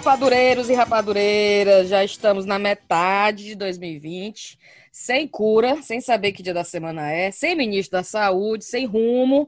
[0.00, 4.58] rapadureiros e rapadureiras, já estamos na metade de 2020,
[4.90, 9.46] sem cura, sem saber que dia da semana é, sem ministro da saúde, sem rumo,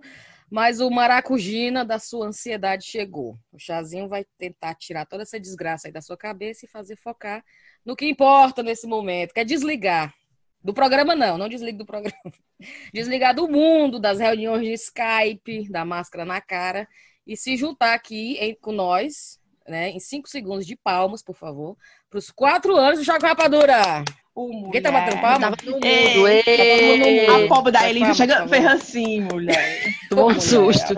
[0.51, 3.39] mas o maracujina da sua ansiedade chegou.
[3.51, 7.43] O chazinho vai tentar tirar toda essa desgraça aí da sua cabeça e fazer focar
[7.83, 10.13] no que importa nesse momento, que é desligar.
[10.63, 12.15] Do programa, não, não desligue do programa.
[12.93, 16.87] Desligar do mundo, das reuniões de Skype, da máscara na cara,
[17.27, 21.77] e se juntar aqui com nós, né, em cinco segundos de palmas, por favor,
[22.11, 24.05] para os quatro anos do Chaco Rapadura.
[24.35, 25.55] Ninguém tá batendo palma?
[25.85, 29.95] Ei, ei, a pobre da Elisa chega ferra assim, mulher.
[30.09, 30.95] Tomou um susto.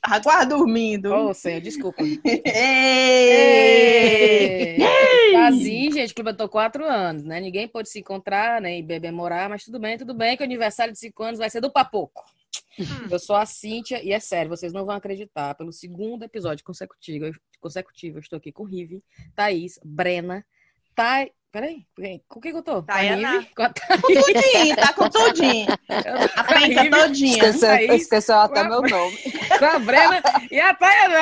[0.00, 1.12] Tava quase dormindo.
[1.12, 2.02] Ô, oh, senhor, desculpa.
[2.02, 2.44] Ei!
[5.36, 7.40] Assim, gente, completou quatro anos, né?
[7.40, 8.78] Ninguém pôde se encontrar, né?
[8.78, 11.50] E beber morar, mas tudo bem, tudo bem, que o aniversário de cinco anos vai
[11.50, 12.24] ser do Papoco.
[12.78, 13.08] Hum.
[13.10, 15.54] Eu sou a Cíntia, e é sério, vocês não vão acreditar.
[15.54, 17.30] Pelo segundo episódio consecutivo,
[17.60, 19.02] consecutivo eu estou aqui com Rive,
[19.34, 20.44] Thaís, Brena,
[20.94, 21.86] Thay, Peraí,
[22.26, 22.82] com quem que eu tô?
[22.82, 23.46] Tayana.
[23.54, 25.68] Com a Tá com tudinho, tá com tudinho.
[26.34, 27.36] A penca todinha.
[27.36, 28.64] Esqueceu, Thaís, esqueceu até a...
[28.64, 29.16] meu nome.
[29.56, 31.16] Com a Brena e a Tayana!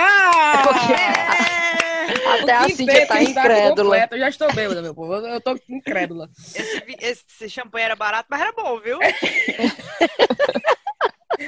[2.08, 4.08] É até a Cintia tá incrédula.
[4.10, 5.14] Eu já estou bêbada, meu povo.
[5.14, 6.30] Eu tô incrédula.
[6.54, 8.98] Esse, esse champanhe era barato, mas era bom, viu?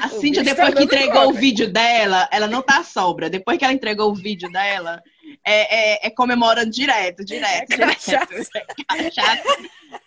[0.00, 3.30] A Cintia, depois que entregou o vídeo dela, ela não tá sobra.
[3.30, 5.02] Depois que ela entregou o vídeo dela,
[5.44, 7.72] é, é, é comemorando direto, direto.
[7.72, 8.50] É cachaça.
[8.88, 9.58] cachaça.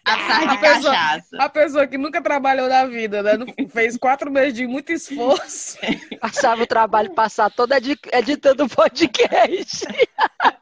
[0.05, 1.37] A, a, pessoa, cachaça.
[1.37, 3.33] a pessoa que nunca trabalhou na vida, né?
[3.69, 5.77] Fez quatro meses de muito esforço.
[6.19, 9.85] Passava o trabalho passar todo editando o podcast.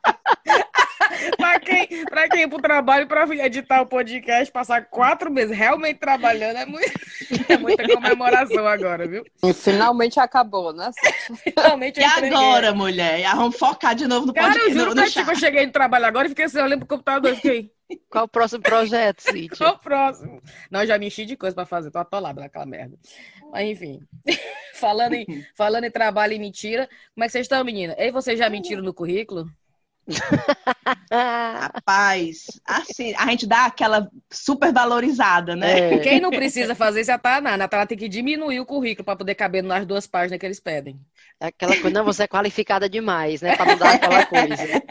[1.38, 6.00] pra quem, pra quem ir pro trabalho, pra editar o podcast, passar quatro meses realmente
[6.00, 6.92] trabalhando, é, muito,
[7.50, 9.24] é muita comemoração agora, viu?
[9.44, 10.90] E finalmente acabou, né?
[11.44, 13.20] finalmente E agora, mulher?
[13.20, 14.59] E vamos focar de novo no podcast.
[14.59, 16.98] Cara, eu juro no, que eu cheguei no trabalho agora e fiquei assim, olhando pro
[16.98, 17.75] computador e fiquei...
[18.09, 19.58] Qual o próximo projeto, Cíntia?
[19.58, 20.42] Qual o próximo?
[20.72, 22.98] Não, eu já me enchi de coisa pra fazer, tô atolada naquela merda.
[23.52, 24.00] Mas enfim,
[24.74, 27.96] falando em, falando em trabalho e mentira, como é que vocês estão, menina?
[27.98, 29.46] E vocês já mentiram no currículo?
[31.12, 35.96] Rapaz, assim, a gente dá aquela super valorizada, né?
[35.96, 36.00] É.
[36.00, 37.56] Quem não precisa fazer isso é a Taná.
[37.56, 40.60] A Taná tem que diminuir o currículo para poder caber nas duas páginas que eles
[40.60, 41.00] pedem.
[41.40, 43.56] É aquela coisa, não, você é qualificada demais, né?
[43.56, 44.84] Para não dar aquela coisa.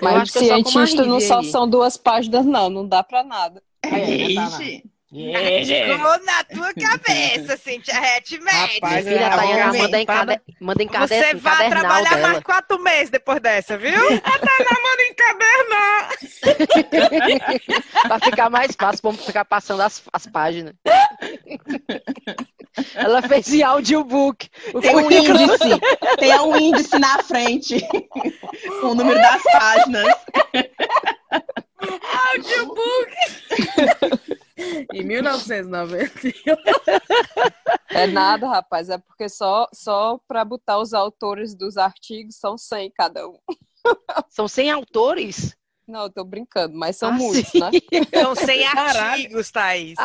[0.00, 3.62] Mas cientista não só são duas páginas, não, não dá para nada.
[3.84, 4.82] É,
[5.14, 8.50] Ficou na tua cabeça, Cintia Hatchman.
[8.50, 10.40] Rapaz, filha, a Tayana manda, encade...
[10.60, 12.28] manda encadernar Você vai trabalhar dela.
[12.28, 13.94] mais quatro meses depois dessa, viu?
[13.94, 16.10] a Tayana manda encadernar.
[18.08, 20.74] pra ficar mais fácil, vamos ficar passando as, as páginas.
[22.96, 24.50] Ela fez em audiobook.
[24.82, 25.80] Tem um índice.
[26.18, 27.80] Tem um índice na frente.
[28.80, 30.12] com o número das páginas.
[32.34, 33.14] Audiobook!
[34.92, 36.32] Em 1991.
[37.90, 38.88] É nada, rapaz.
[38.90, 43.38] É porque só, só para botar os autores dos artigos são 100 cada um.
[44.28, 45.56] São 100 autores?
[45.86, 47.60] Não, eu tô brincando, mas são ah, muitos, sim.
[47.60, 47.70] né?
[48.12, 49.96] São 100 artigos, Thaís.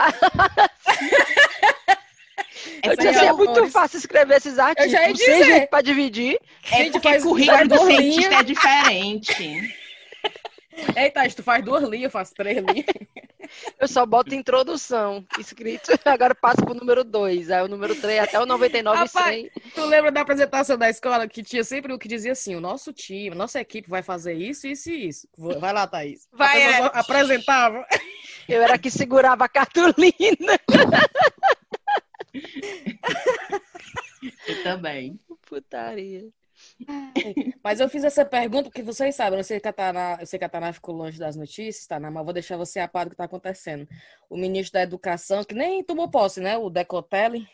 [2.84, 4.86] Eu tinha é muito fácil escrever esses artigos.
[4.86, 5.44] Eu já ia dizer.
[5.44, 6.40] Sem pra dividir.
[6.72, 9.76] É porque faz, currículo do cientista é diferente.
[10.96, 12.86] Eita, tu faz duas linhas, eu faço três linhas.
[13.80, 17.50] Eu só boto introdução escrito, agora passo pro número 2.
[17.50, 21.42] Aí o número 3 até o 99 Rapaz, Tu lembra da apresentação da escola que
[21.42, 24.92] tinha sempre o que dizia assim: o nosso time, nossa equipe vai fazer isso, isso
[24.92, 25.28] e isso.
[25.38, 26.28] Vai lá, Thaís.
[26.32, 26.78] Vai, é.
[26.94, 27.86] Apresentava.
[28.48, 30.60] Eu era que segurava a cartolina.
[34.48, 35.20] Eu também.
[35.48, 36.28] Putaria.
[37.64, 40.40] Mas eu fiz essa pergunta porque vocês sabem, eu sei que a Tana, eu sei
[40.40, 42.00] que a Tana ficou longe das notícias, tá?
[42.00, 43.88] mas vou deixar você a par do que está acontecendo.
[44.30, 46.58] O ministro da Educação, que nem tomou posse, né?
[46.58, 47.48] O Decotelli,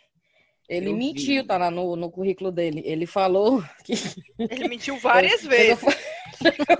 [0.67, 1.47] ele eu mentiu, vi.
[1.47, 2.81] tá no, no currículo dele.
[2.85, 3.93] Ele falou que.
[4.39, 5.79] Ele mentiu várias vezes.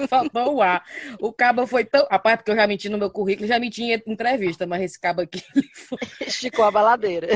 [0.09, 0.83] Faltou o ar.
[1.19, 2.07] O cabo foi tão.
[2.09, 5.21] Rapaz, porque eu já menti no meu currículo, já menti em entrevista, mas esse cabo
[5.21, 5.43] aqui.
[5.73, 5.99] Foi...
[6.21, 7.27] Esticou a baladeira.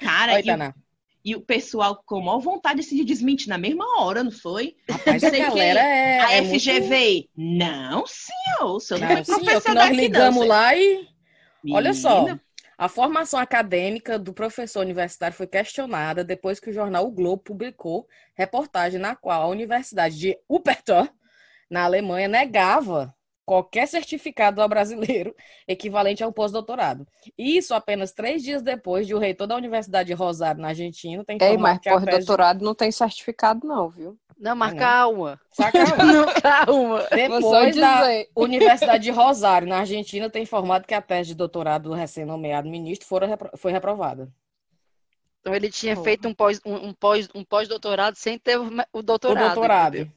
[0.00, 0.74] Cara, Oi, Tana.
[1.24, 4.76] E o pessoal com maior vontade de se desmentir na mesma hora, não foi?
[4.88, 7.58] Rapaz, a galera é, A é FGV, muito...
[7.58, 11.08] não, senhor, o senhor não, não senhor, que nós ligamos não, lá e...
[11.62, 11.78] Menina.
[11.78, 12.26] Olha só,
[12.76, 18.08] a formação acadêmica do professor universitário foi questionada depois que o jornal O Globo publicou
[18.34, 21.08] reportagem na qual a Universidade de Wuppertal,
[21.70, 25.34] na Alemanha, negava qualquer certificado ao brasileiro
[25.66, 27.06] equivalente a um pós-doutorado.
[27.36, 31.38] Isso apenas três dias depois de o reitor da Universidade de Rosário, na Argentina, tem
[31.40, 34.18] Ei, mas pós-doutorado não tem certificado não, viu?
[34.38, 35.40] Não, mas calma.
[36.04, 37.06] Não, calma.
[37.14, 38.02] Depois da
[38.34, 43.06] Universidade de Rosário, na Argentina, tem informado que a tese de doutorado do recém-nomeado ministro
[43.56, 44.32] foi reprovada.
[45.40, 46.02] Então ele tinha oh.
[46.02, 49.44] feito um pós um, um pós um pós-doutorado sem ter o doutorado.
[49.44, 50.12] O doutorado.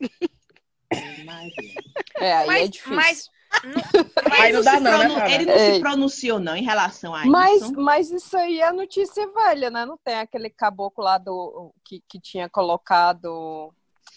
[2.15, 2.95] É, aí mas, é difícil.
[2.95, 3.29] Mas,
[3.63, 7.61] não, aí não dá não, né, Ele não se pronunciou não em relação a mas,
[7.61, 7.73] isso.
[7.73, 9.85] Mas isso aí é notícia velha, né?
[9.85, 13.73] Não tem aquele caboclo lá do que, que tinha colocado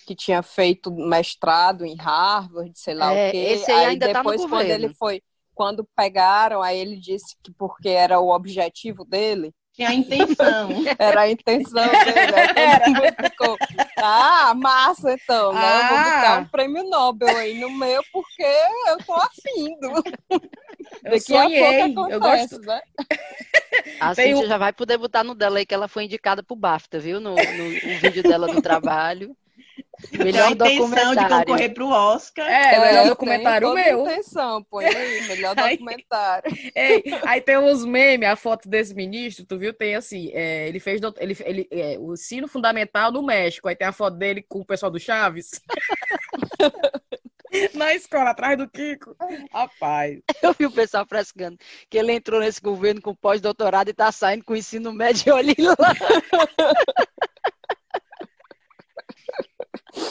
[0.06, 3.36] que tinha feito mestrado em Harvard, sei lá é, o quê.
[3.36, 4.84] Esse aí, aí ainda depois, tá no quando governo.
[4.84, 5.22] ele foi,
[5.54, 10.68] quando pegaram, aí ele disse que porque era o objetivo dele, tinha a intenção.
[10.98, 13.14] Era a intenção dele.
[13.30, 13.56] Ficou,
[13.98, 15.52] ah, massa, então.
[15.52, 15.60] Né?
[15.62, 15.80] Ah.
[15.80, 18.42] Eu vou botar um prêmio Nobel aí no meu, porque
[18.88, 20.38] eu tô afim do.
[21.04, 21.82] Eu Daqui sonhei.
[21.82, 22.66] A pouco acontece, eu gosto.
[22.66, 22.80] Né?
[24.00, 24.48] A Tem Cintia um...
[24.48, 27.20] já vai poder botar no dela aí que ela foi indicada pro BAFTA, viu?
[27.20, 29.36] No, no, no vídeo dela do trabalho.
[30.12, 31.16] Melhor documentário.
[31.16, 32.46] de concorrer para o Oscar.
[32.46, 34.02] É, é melhor documentário meu.
[34.02, 36.50] Intenção, põe aí, melhor documentário.
[36.76, 39.74] Aí, aí tem uns memes, a foto desse ministro, tu viu?
[39.74, 43.68] Tem assim, é, ele fez ele, ele, é, o ensino fundamental no México.
[43.68, 45.60] Aí tem a foto dele com o pessoal do Chaves.
[47.74, 49.16] Na escola, atrás do Kiko.
[49.52, 50.20] Rapaz.
[50.42, 51.58] Eu vi o pessoal frescando
[51.88, 55.54] que ele entrou nesse governo com pós-doutorado e tá saindo com o ensino médio, olha
[55.78, 55.94] lá.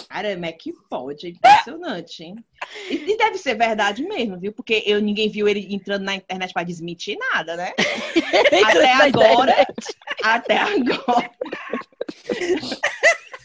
[0.09, 2.35] Cara, é que pode, é impressionante, hein?
[2.89, 4.51] E, e, deve ser verdade mesmo, viu?
[4.51, 7.73] Porque eu ninguém viu ele entrando na internet para desmentir nada, né?
[8.65, 9.67] até agora,
[10.23, 11.31] até agora.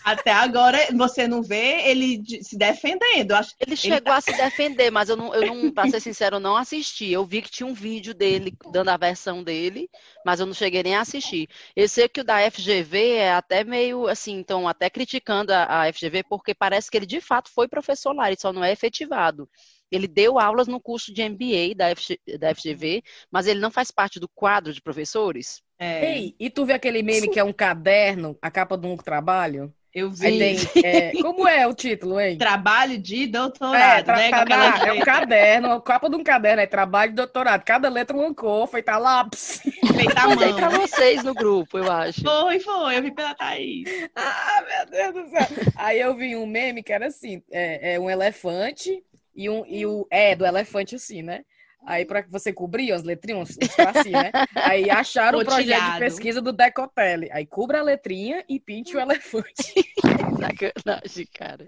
[0.05, 3.33] Até agora você não vê ele se defendendo.
[3.33, 4.17] Acho ele chegou ele tá...
[4.17, 7.11] a se defender, mas eu não, eu não, pra ser sincero, eu não assisti.
[7.11, 9.89] Eu vi que tinha um vídeo dele dando a versão dele,
[10.25, 11.49] mas eu não cheguei nem a assistir.
[11.75, 15.93] Eu sei que o da FGV é até meio assim, então até criticando a, a
[15.93, 19.49] FGV, porque parece que ele de fato foi professor lá, ele só não é efetivado.
[19.93, 23.91] Ele deu aulas no curso de MBA da, FG, da FGV, mas ele não faz
[23.91, 25.63] parte do quadro de professores.
[25.79, 26.17] É.
[26.17, 29.73] Ei, e tu vê aquele meme que é um caderno, a capa de um trabalho?
[29.95, 30.39] Eu vi.
[30.39, 32.39] Tem, é, como é o título, hein?
[32.39, 34.31] Trabalho de doutorado, é, tra né?
[34.31, 37.63] Tá é um caderno, a capa de um caderno é trabalho de doutorado.
[37.63, 39.61] Cada letra uma cor, feita lápis.
[39.95, 40.57] Feita a mão.
[40.57, 42.23] pra vocês no grupo, eu acho.
[42.23, 42.99] Foi, foi.
[42.99, 43.89] Eu vi pela Thaís.
[44.17, 45.47] Ah, meu Deus do céu.
[45.77, 49.03] Aí eu vi um meme que era assim, é, é um elefante
[49.35, 50.07] e, um, e o...
[50.11, 51.45] É, do elefante assim, né?
[51.85, 54.31] Aí, para você cobrir as letrinhas, assim, né?
[54.55, 57.29] Aí acharam o projeto de pesquisa do Decotelli.
[57.33, 59.93] Aí cubra a letrinha e pinte o elefante.
[60.39, 61.67] Sacanagem, cara.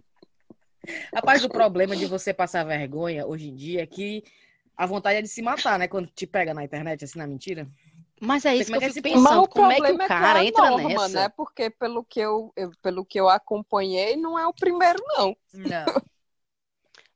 [1.13, 4.23] Rapaz, o problema de você passar vergonha hoje em dia é que
[4.77, 5.89] a vontade é de se matar, né?
[5.89, 7.67] Quando te pega na internet, assim, na mentira.
[8.21, 10.71] Mas é isso que eu fico pensando, como é que o cara é que entra
[10.71, 11.09] norma, nessa?
[11.09, 11.29] Né?
[11.29, 15.37] Porque pelo que eu, eu, pelo que eu acompanhei, não é o primeiro, não.
[15.53, 15.85] Não.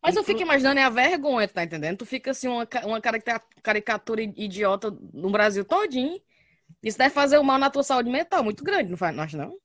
[0.02, 1.98] Mas eu fico imaginando é a vergonha, tá entendendo?
[1.98, 3.00] Tu fica assim, uma, uma
[3.62, 6.20] caricatura idiota no Brasil todinho.
[6.82, 9.36] Isso deve fazer um mal na tua saúde mental muito grande, não faz, não acha,
[9.36, 9.58] não?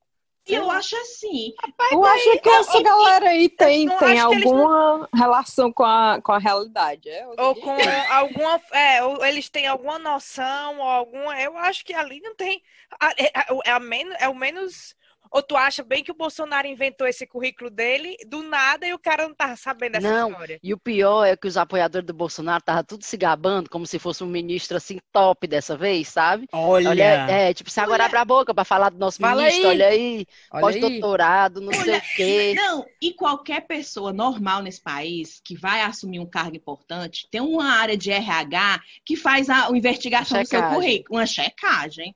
[0.45, 1.53] Eu acho assim.
[1.89, 5.07] eu acho que essa galera aí tem, tem alguma não...
[5.13, 7.09] relação com a, com a realidade.
[7.09, 7.25] É?
[7.25, 7.77] Ou com
[8.10, 8.62] alguma.
[8.74, 11.39] É, ou eles têm alguma noção, ou alguma.
[11.39, 12.62] Eu acho que ali não tem.
[13.01, 14.96] É, é, é, é o menos
[15.33, 18.99] ou tu acha bem que o Bolsonaro inventou esse currículo dele do nada e o
[18.99, 20.59] cara não tava sabendo dessa não, história?
[20.61, 23.97] E o pior é que os apoiadores do Bolsonaro estavam tudo se gabando como se
[23.97, 26.47] fosse um ministro assim top dessa vez, sabe?
[26.53, 26.91] Olha.
[26.91, 29.75] olha é, tipo, se agora abre a boca para falar do nosso Fala ministro, aí.
[29.75, 32.53] olha aí, pós-doutorado, não olha, sei o quê.
[32.55, 37.71] Não, e qualquer pessoa normal nesse país que vai assumir um cargo importante, tem uma
[37.73, 42.15] área de RH que faz a, a investigação do seu currículo, uma checagem.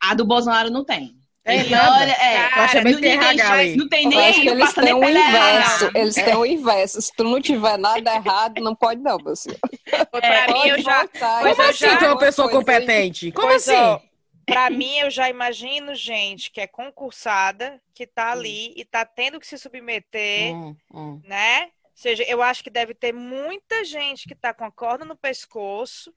[0.00, 1.16] A do Bolsonaro não tem.
[1.46, 5.08] É, e olha, é, cara, tem RH, não tem nem, acho que eles têm o
[5.08, 5.90] inverso.
[5.94, 7.00] Eles têm o inverso.
[7.00, 9.56] Se tu não tiver nada errado, não pode não, você.
[10.10, 11.06] Pra mim, eu já...
[11.06, 13.30] Como assim tu é uma pessoa competente?
[13.30, 14.04] Como pois assim?
[14.44, 19.38] Para mim, eu já imagino gente que é concursada, que tá ali e tá tendo
[19.38, 21.20] que se submeter, hum, hum.
[21.24, 21.62] né?
[21.62, 25.16] Ou seja, eu acho que deve ter muita gente que tá com a corda no
[25.16, 26.12] pescoço,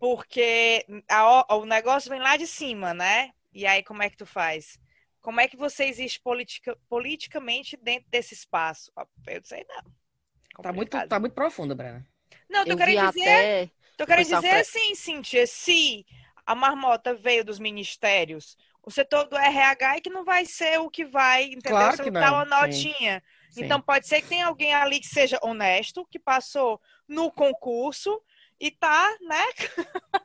[0.00, 3.30] porque a, o negócio vem lá de cima, né?
[3.54, 4.78] E aí, como é que tu faz?
[5.20, 8.92] Como é que você existe politica, politicamente dentro desse espaço?
[9.26, 10.62] Eu não sei, não.
[10.62, 12.06] Tá muito, tá muito profundo, Brena.
[12.50, 13.70] Não, tô querendo dizer.
[13.96, 16.04] Tô querendo dizer assim, Cintia, se
[16.44, 20.90] a marmota veio dos ministérios, o setor do RH é que não vai ser o
[20.90, 21.70] que vai, entendeu?
[21.70, 23.22] Claro que não tá uma notinha.
[23.50, 23.64] Sim.
[23.64, 28.20] Então pode ser que tenha alguém ali que seja honesto, que passou no concurso
[28.60, 29.44] e tá, né?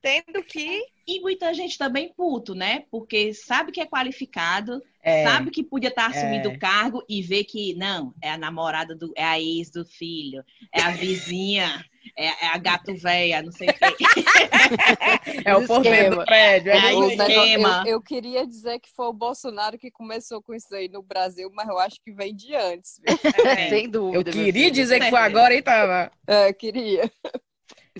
[0.00, 0.82] tendo que.
[1.06, 2.84] E muita gente também puto, né?
[2.90, 6.58] Porque sabe que é qualificado, é, sabe que podia estar tá assumindo o é.
[6.58, 9.12] cargo e vê que não, é a namorada do.
[9.16, 11.84] é a ex do filho, é a vizinha.
[12.16, 14.04] É, é a gato véia, não sei o quê.
[15.44, 16.72] É o porteiro do prédio.
[16.72, 17.84] É o esquema.
[17.86, 21.50] Eu, eu, queria dizer que foi o Bolsonaro que começou com isso aí no Brasil,
[21.52, 23.00] mas eu acho que vem de antes.
[23.44, 24.30] É, Sem dúvida.
[24.30, 26.10] Eu queria dizer que foi agora, hein, Tava?
[26.26, 27.10] É, queria.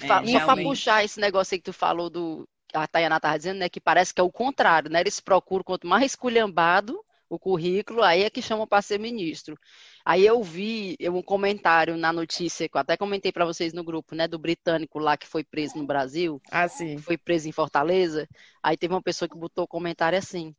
[0.03, 2.49] É, só para puxar esse negócio aí que tu falou do.
[2.73, 3.69] A Tayana estava dizendo, né?
[3.69, 5.01] Que parece que é o contrário, né?
[5.01, 6.99] Eles procuram quanto mais esculhambado
[7.31, 9.57] o currículo, aí é que chamam para ser ministro.
[10.05, 14.17] Aí eu vi um comentário na notícia, que eu até comentei para vocês no grupo,
[14.17, 16.43] né, do britânico lá que foi preso no Brasil.
[16.51, 16.99] Ah, sim.
[16.99, 18.29] Foi preso em Fortaleza.
[18.61, 20.53] Aí teve uma pessoa que botou o comentário assim: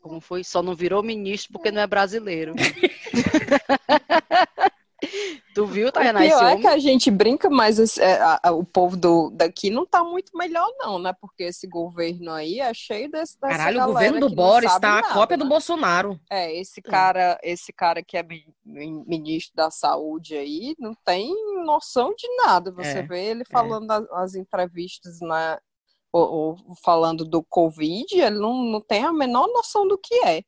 [0.00, 0.42] como foi?
[0.42, 2.54] Só não virou ministro porque não é brasileiro.
[5.54, 6.20] Tu viu, Tainá?
[6.20, 9.70] O pior é que a gente brinca, mas é, a, a, o povo do, daqui
[9.70, 11.12] não tá muito melhor, não, né?
[11.20, 13.36] Porque esse governo aí é cheio desse.
[13.38, 15.42] Caralho, o governo do Boris tá nada, a cópia né?
[15.42, 16.20] do Bolsonaro.
[16.30, 18.24] É, esse cara, esse cara que é
[18.64, 21.34] ministro da saúde aí não tem
[21.64, 22.70] noção de nada.
[22.70, 23.50] Você é, vê ele é.
[23.50, 24.06] falando é.
[24.12, 25.54] as, entrevistas na.
[25.54, 25.58] Né?
[26.10, 30.42] Ou, ou, falando do Covid, ele não, não tem a menor noção do que é.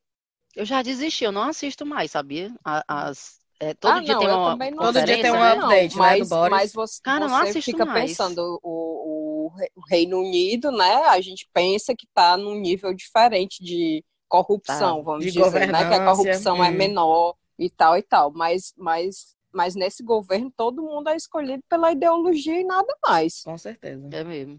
[0.56, 2.52] Eu já desisti, eu não assisto mais, sabia?
[2.64, 6.18] As, é, todo ah, dia não, tem uma Todo dia tem um update, não, né,
[6.18, 8.10] mas, mas você, Cara, você fica mais.
[8.10, 14.02] pensando, o, o, Reino Unido, né, a gente pensa que está num nível diferente de
[14.26, 15.02] corrupção, tá.
[15.02, 16.64] vamos de dizer, né, que a corrupção hum.
[16.64, 21.62] é menor e tal e tal, mas, mas, mas nesse governo todo mundo é escolhido
[21.68, 23.42] pela ideologia e nada mais.
[23.42, 24.08] Com certeza.
[24.10, 24.58] É mesmo.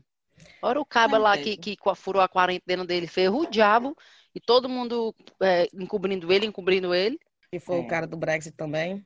[0.62, 3.96] Ora o cabo lá que, que furou a quarentena dele, ferrou o diabo,
[4.36, 7.20] e todo mundo é, encobrindo ele, encobrindo ele,
[7.52, 7.80] que foi é.
[7.80, 9.06] o cara do Brexit também.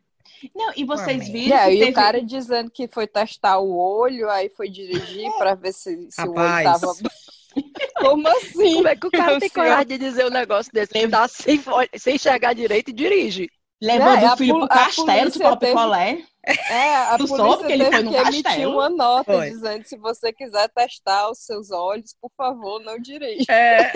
[0.55, 1.57] Não, e vocês viram.
[1.57, 1.91] É, e teve...
[1.91, 6.21] o cara dizendo que foi testar o olho, aí foi dirigir para ver se, se
[6.21, 6.93] o olho tava.
[7.99, 8.75] Como assim?
[8.75, 10.95] Como é que o cara tem coragem de dizer um negócio desse?
[10.95, 11.59] Ele tá sem,
[11.97, 13.49] sem enxergar direito e dirige.
[13.81, 16.23] Levando é, o filho pro castelo, pro próprio picolé.
[16.45, 19.49] É, a tu polícia que ele foi no que emitir uma nota foi.
[19.49, 23.51] dizendo se você quiser testar os seus olhos, por favor, não dirija.
[23.51, 23.91] É.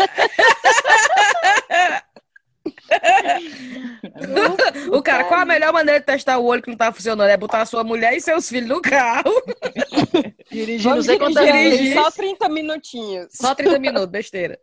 [4.92, 7.30] o cara, qual a melhor maneira de testar o olho que não tá funcionando?
[7.30, 9.32] É botar a sua mulher e seus filhos no carro.
[10.52, 11.94] Dirigir, não sei quanto dirigir.
[11.94, 13.28] Só 30 minutinhos.
[13.32, 14.60] Só 30 minutos, besteira.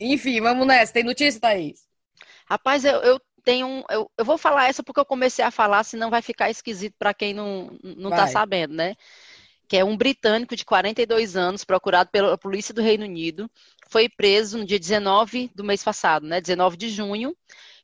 [0.00, 0.92] Enfim, vamos nessa.
[0.92, 1.80] Tem notícia, Thaís?
[2.46, 5.84] Rapaz, eu, eu tenho um, eu, eu vou falar essa porque eu comecei a falar,
[5.84, 8.94] senão vai ficar esquisito para quem não, não tá sabendo, né?
[9.72, 13.50] Que é um britânico de 42 anos, procurado pela polícia do Reino Unido,
[13.88, 16.42] foi preso no dia 19 do mês passado, né?
[16.42, 17.34] 19 de junho,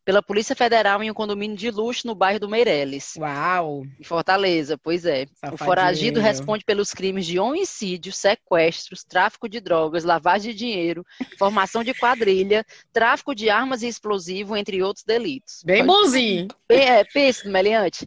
[0.08, 3.14] pela Polícia Federal em um condomínio de luxo no bairro do Meireles.
[3.18, 3.84] Uau!
[4.00, 5.26] Em Fortaleza, pois é.
[5.34, 5.54] Safadinho.
[5.54, 11.04] O foragido responde pelos crimes de homicídio, sequestros, tráfico de drogas, lavagem de dinheiro,
[11.38, 15.62] formação de quadrilha, tráfico de armas e explosivo, entre outros delitos.
[15.62, 16.48] Bem bonzinho.
[16.70, 18.06] É, pense, meliante.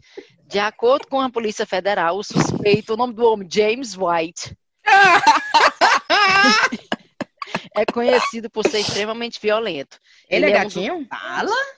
[0.52, 4.54] De acordo com a Polícia Federal, o suspeito, o nome do homem, James White.
[7.74, 9.98] é conhecido por ser extremamente violento.
[10.28, 10.96] Ele, Ele é, é gatinho?
[10.96, 11.08] Um do...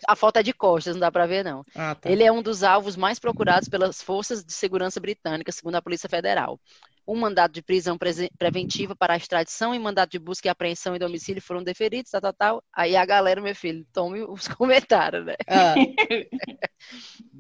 [0.09, 1.65] A foto é de costas, não dá pra ver, não.
[1.73, 2.11] Ah, tá.
[2.11, 6.09] Ele é um dos alvos mais procurados pelas forças de segurança britânicas, segundo a Polícia
[6.09, 6.59] Federal.
[7.07, 10.97] Um mandato de prisão pre preventiva para a extradição e mandato de busca e apreensão
[10.97, 12.61] em domicílio foram deferidos, tal, tal, tal.
[12.73, 15.37] Aí a galera, meu filho, tome os comentários, né?
[15.47, 15.75] Ah.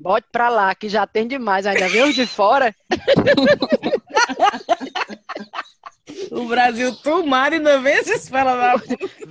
[0.05, 2.75] Bote pra lá, que já tem demais, ainda veio de fora.
[6.31, 8.75] O Brasil tomar ainda vê esses fala lá.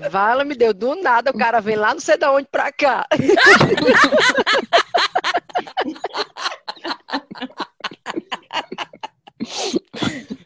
[0.09, 3.05] Vala me deu do nada, o cara vem lá não sei de onde pra cá.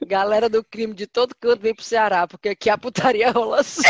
[0.05, 3.87] Galera do crime de todo canto vem pro Ceará, porque aqui a putaria rola solta.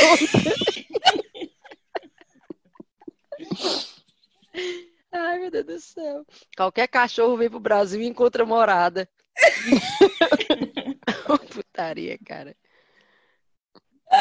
[5.18, 6.26] Ai, meu Deus do céu.
[6.56, 9.10] Qualquer cachorro vem pro Brasil e encontra morada.
[11.52, 12.56] Putaria, cara.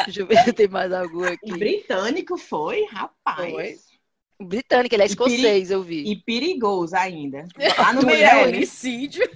[0.05, 1.53] Deixa eu ver se tem mais algum aqui.
[1.53, 3.51] O britânico foi, rapaz.
[3.51, 3.77] Foi.
[4.39, 6.11] O britânico, ele é escocês, eu vi.
[6.11, 7.47] E perigoso ainda.
[7.77, 9.27] Lá no meio é homicídio.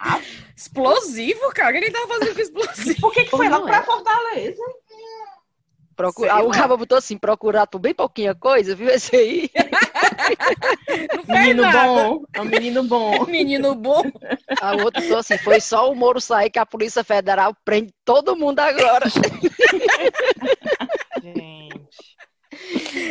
[0.00, 0.20] Ah,
[0.56, 1.70] explosivo, cara.
[1.70, 3.00] O que ele tava fazendo com explosivo?
[3.00, 3.82] Por que, que foi lá pra é?
[3.84, 4.62] Fortaleza?
[5.94, 6.42] Procura...
[6.42, 9.50] o Cabo botou assim, procurar por bem pouquinha coisa, viu esse aí?
[11.28, 11.84] menino nada.
[11.84, 13.26] bom, é um menino bom.
[13.26, 14.02] menino bom.
[14.60, 18.36] A outra botou assim, foi só o Moro sair que a Polícia Federal prende todo
[18.36, 19.06] mundo agora.
[21.22, 21.86] Gente.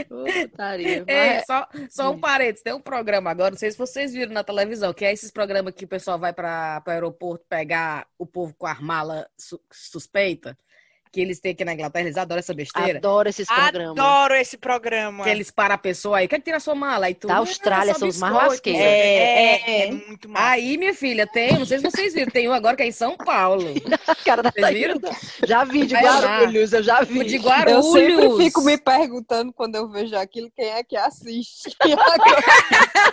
[0.07, 4.33] Putaria, é, só, só um parênteses, tem um programa agora, não sei se vocês viram
[4.33, 8.25] na televisão, que é esses programas que o pessoal vai para o aeroporto pegar o
[8.25, 10.57] povo com a mala su suspeita
[11.15, 12.97] que eles têm aqui na Inglaterra, eles adoram essa besteira.
[12.97, 13.97] Adoro esses programas.
[13.97, 15.23] Adoro esse programa.
[15.23, 17.05] Que eles param a pessoa aí, quer que tira a sua mala?
[17.05, 18.81] Aí tu, da Austrália são os mais lasqueiros.
[18.81, 20.45] É, é, é, muito massa.
[20.45, 22.91] Aí, minha filha, tem, não sei se vocês viram, tem um agora que é em
[22.91, 23.63] São Paulo.
[24.25, 24.99] Cara da vocês viram?
[25.47, 27.19] Já vi, de Guarulhos, eu já vi.
[27.19, 27.85] O de Guarulhos.
[27.85, 31.73] Eu sempre fico me perguntando quando eu vejo aquilo, quem é que assiste.
[31.85, 32.43] Agora,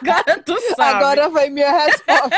[0.00, 1.04] agora tu sabe.
[1.04, 2.36] Agora vem minha resposta.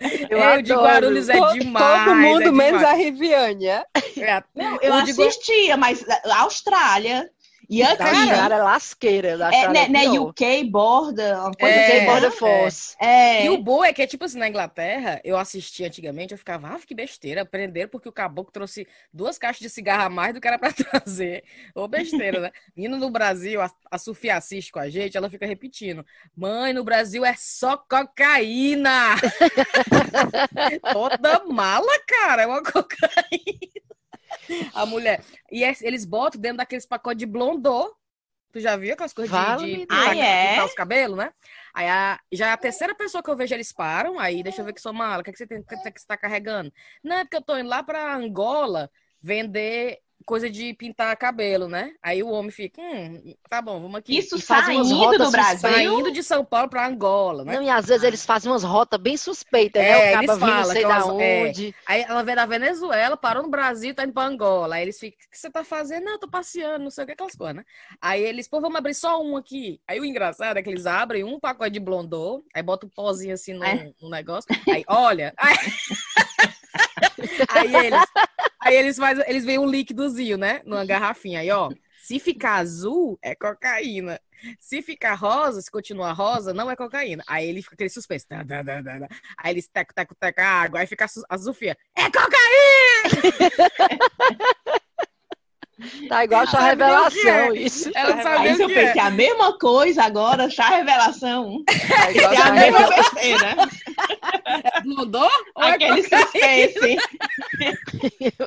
[0.30, 2.04] eu é, o de Guarulhos é demais.
[2.04, 3.84] Todo mundo, é menos a Riviane, é?
[4.18, 4.42] É.
[4.54, 7.30] Não, eu assistia, mas a Austrália.
[7.68, 9.36] E a cara, é lasqueira.
[9.36, 12.96] Da é, né, né, UK borda, uma coisa é, border force.
[13.00, 13.44] É.
[13.44, 16.68] E o bom é que é tipo assim, na Inglaterra, eu assisti antigamente, eu ficava,
[16.68, 20.40] ah, que besteira, aprenderam porque o caboclo trouxe duas caixas de cigarro a mais do
[20.40, 21.42] que era pra trazer.
[21.74, 22.52] Ô besteira, né?
[22.76, 26.84] Indo no Brasil, a, a Sofia assiste com a gente, ela fica repetindo, mãe, no
[26.84, 29.16] Brasil é só cocaína!
[30.92, 33.75] Toda mala, cara, é uma cocaína
[34.74, 35.22] a mulher.
[35.50, 37.94] E é, eles botam dentro daqueles pacotes de blondô.
[38.52, 40.64] Tu já viu aquelas coisas vale de, de ah, é?
[40.64, 41.30] os cabelos, né?
[41.74, 44.18] Aí a, já é a terceira pessoa que eu vejo, eles param.
[44.18, 45.20] Aí deixa eu ver que sou mala.
[45.20, 45.62] O que, é que você tem?
[45.62, 46.72] Que, que você tá carregando?
[47.04, 51.92] Não, é porque eu tô indo lá pra Angola vender coisa de pintar cabelo, né?
[52.02, 54.18] Aí o homem fica, hum, tá bom, vamos aqui.
[54.18, 55.70] Isso saindo do Brasil?
[55.70, 57.54] Saindo de São Paulo para Angola, né?
[57.54, 59.88] Não, e às vezes eles fazem umas rotas bem suspeitas, né?
[59.88, 60.18] é, né?
[60.18, 61.46] O eles falam, sei da é.
[61.46, 61.68] onde.
[61.68, 61.74] É.
[61.86, 64.76] Aí ela vem da Venezuela, parou no Brasil, tá indo pra Angola.
[64.76, 66.04] Aí eles ficam, o que você tá fazendo?
[66.04, 67.64] Não, eu tô passeando, não sei o que, aquelas coisas, né?
[68.00, 69.80] Aí eles, pô, vamos abrir só um aqui.
[69.86, 73.34] Aí o engraçado é que eles abrem um pacote de blondô, aí bota um pozinho
[73.34, 73.92] assim no, é.
[74.00, 74.48] no negócio.
[74.68, 75.32] Aí, olha...
[75.36, 75.56] Aí...
[77.50, 78.00] aí eles,
[78.66, 80.62] aí eles fazem, eles veem um líquidozinho, né?
[80.64, 81.40] Numa garrafinha.
[81.40, 81.70] Aí, ó,
[82.02, 84.20] se ficar azul, é cocaína.
[84.60, 87.24] Se ficar rosa, se continuar rosa, não é cocaína.
[87.26, 88.26] Aí ele fica aquele suspense.
[89.38, 90.80] Aí eles teco, teco a água.
[90.80, 91.76] Aí fica a Sofia.
[91.96, 92.36] É cocaína!
[96.08, 97.58] Tá igual chá revelação, é.
[97.58, 97.90] isso.
[97.94, 99.00] Ela sabia Aí eu pensei, é.
[99.00, 101.62] a mesma coisa agora, chá revelação.
[101.64, 103.56] Tá igual é a mesma besteira.
[104.84, 105.30] Mudou?
[105.56, 106.96] Aquele suspense.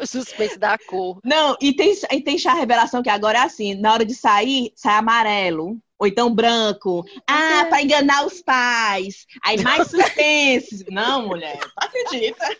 [0.02, 1.19] o suspense da cor.
[1.23, 4.71] Não, e tem, e tem chá revelação que agora é assim, na hora de sair,
[4.75, 5.78] sai amarelo.
[5.99, 7.04] Ou então branco.
[7.28, 9.28] Ah, para enganar os pais.
[9.43, 10.86] Aí mais suspense.
[10.89, 12.58] Não, mulher, não acredita.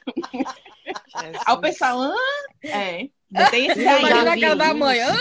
[1.13, 2.18] Aí o pessoal, ah,
[2.62, 3.08] é.
[3.52, 5.15] Tem esse aí, Imagina aquela da manhã.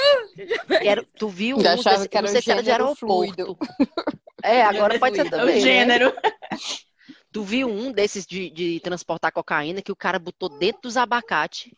[0.80, 1.60] Quero, tu viu?
[1.60, 3.58] Já achava que era não sei se era de aeroporto.
[4.42, 5.58] É, agora pode ser também.
[5.58, 6.06] O gênero.
[6.06, 6.32] Né?
[7.30, 11.76] Tu viu um desses de, de transportar cocaína que o cara botou dentro dos abacate?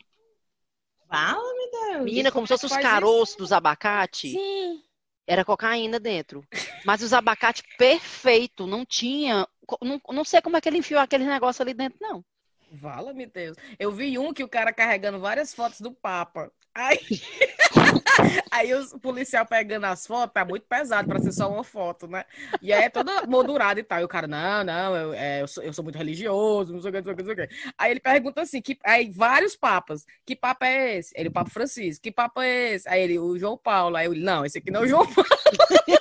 [1.09, 2.05] Fala, meu Deus.
[2.05, 4.31] Menina, como se fossem os caroços dos abacate.
[4.31, 4.81] Sim.
[5.27, 6.47] Era cocaína dentro.
[6.85, 9.47] Mas os abacate perfeito, não tinha.
[9.83, 12.25] Não, não sei como é que ele enfiou aquele negócio ali dentro, não.
[12.71, 13.57] Vala-me Deus.
[13.79, 16.53] Eu vi um que o cara carregando várias fotos do Papa.
[16.73, 17.01] Aí,
[18.49, 22.25] aí o policial pegando as fotos, tá muito pesado para ser só uma foto, né?
[22.63, 24.01] E aí é toda moldurada e tal.
[24.01, 26.91] E o cara, não, não, eu, é, eu, sou, eu sou muito religioso, não sei
[26.91, 27.73] o que, não sei o que, não sei o que.
[27.77, 31.13] Aí ele pergunta assim, que, aí vários papas, que papa é esse?
[31.17, 32.89] Ele, o Papa Francisco, que papa é esse?
[32.89, 33.97] Aí ele, o João Paulo.
[33.97, 35.29] Aí ele, não, esse aqui não é o João Paulo.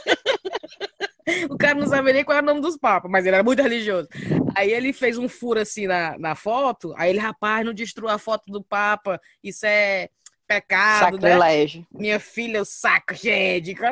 [1.50, 3.62] O cara não sabia nem qual era o nome dos papas, mas ele era muito
[3.62, 4.08] religioso.
[4.56, 8.18] Aí ele fez um furo assim na, na foto, aí ele, rapaz, não destrua a
[8.18, 10.10] foto do papa, isso é
[10.48, 11.30] pecado, né?
[11.30, 11.82] Sacrilégio.
[11.82, 12.00] Né?
[12.00, 13.76] Minha filha, o saco, gente.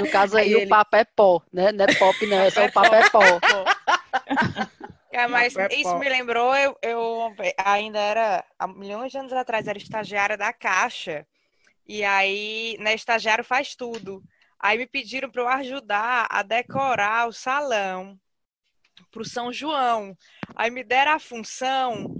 [0.00, 1.72] No caso aí, aí o papa é pó, né?
[1.72, 3.20] Não é pop, não, é só o papa é pó.
[5.10, 7.32] É, mas é isso me lembrou, eu, eu
[7.64, 11.24] ainda era, há milhões de anos atrás, era estagiária da Caixa.
[11.86, 14.24] E aí, né, estagiário faz tudo.
[14.64, 18.18] Aí me pediram para eu ajudar a decorar o salão
[19.10, 20.16] para o São João.
[20.56, 22.16] Aí me deram a função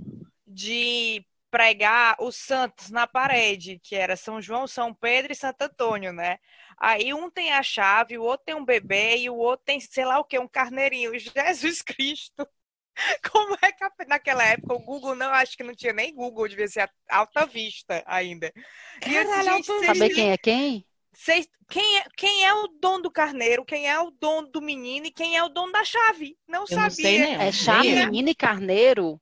[0.46, 6.12] de pregar os santos na parede, que era São João, São Pedro e Santo Antônio,
[6.12, 6.36] né?
[6.78, 10.04] Aí um tem a chave, o outro tem um bebê e o outro tem, sei
[10.04, 11.18] lá o que, um carneirinho.
[11.18, 12.46] Jesus Cristo!
[13.32, 16.68] Como é que naquela época o Google não, acho que não tinha nem Google, devia
[16.68, 18.52] ser alta vista ainda.
[19.00, 20.86] E Caralho, gente, saber quem é quem?
[21.14, 25.06] Cês, quem, é, quem é o dono do carneiro, quem é o dono do menino
[25.06, 26.36] e quem é o dono da chave?
[26.46, 26.82] Não Eu sabia.
[26.82, 27.48] Não sei, né?
[27.48, 29.20] É chave, menino e carneiro?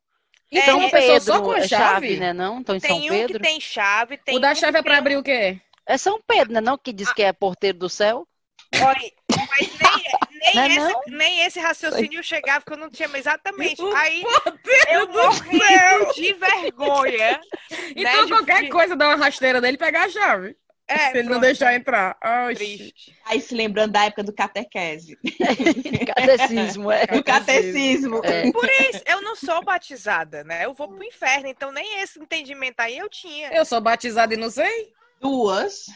[0.50, 1.68] Então, é, Pedro, só com chave?
[1.68, 2.32] chave, né?
[2.32, 2.60] Não?
[2.60, 3.38] Então, em tem São um Pedro?
[3.38, 4.18] que tem chave.
[4.18, 5.60] Tem o da um chave é para abrir o quê?
[5.86, 6.60] É São Pedro, né?
[6.60, 8.28] Não que diz que é porteiro do céu?
[8.74, 9.12] Olha,
[9.50, 11.02] mas nem, nem, não é esse, não?
[11.18, 13.82] nem esse raciocínio chegava, porque eu não tinha exatamente.
[13.94, 14.22] Aí
[14.88, 17.40] eu morri de vergonha.
[17.94, 18.68] Então, né, qualquer de...
[18.70, 20.56] coisa dá uma rasteira dele pegar a chave.
[20.92, 22.16] É, ele não deixar entrar.
[22.54, 23.16] Triste.
[23.24, 25.18] Aí se lembrando da época do catequese.
[26.14, 27.06] catecismo, é.
[27.06, 28.20] Do catecismo.
[28.24, 28.50] É.
[28.50, 30.64] Por isso, eu não sou batizada, né?
[30.64, 33.52] Eu vou pro inferno, então nem esse entendimento aí eu tinha.
[33.52, 34.92] Eu sou batizada e não sei.
[35.20, 35.86] Duas.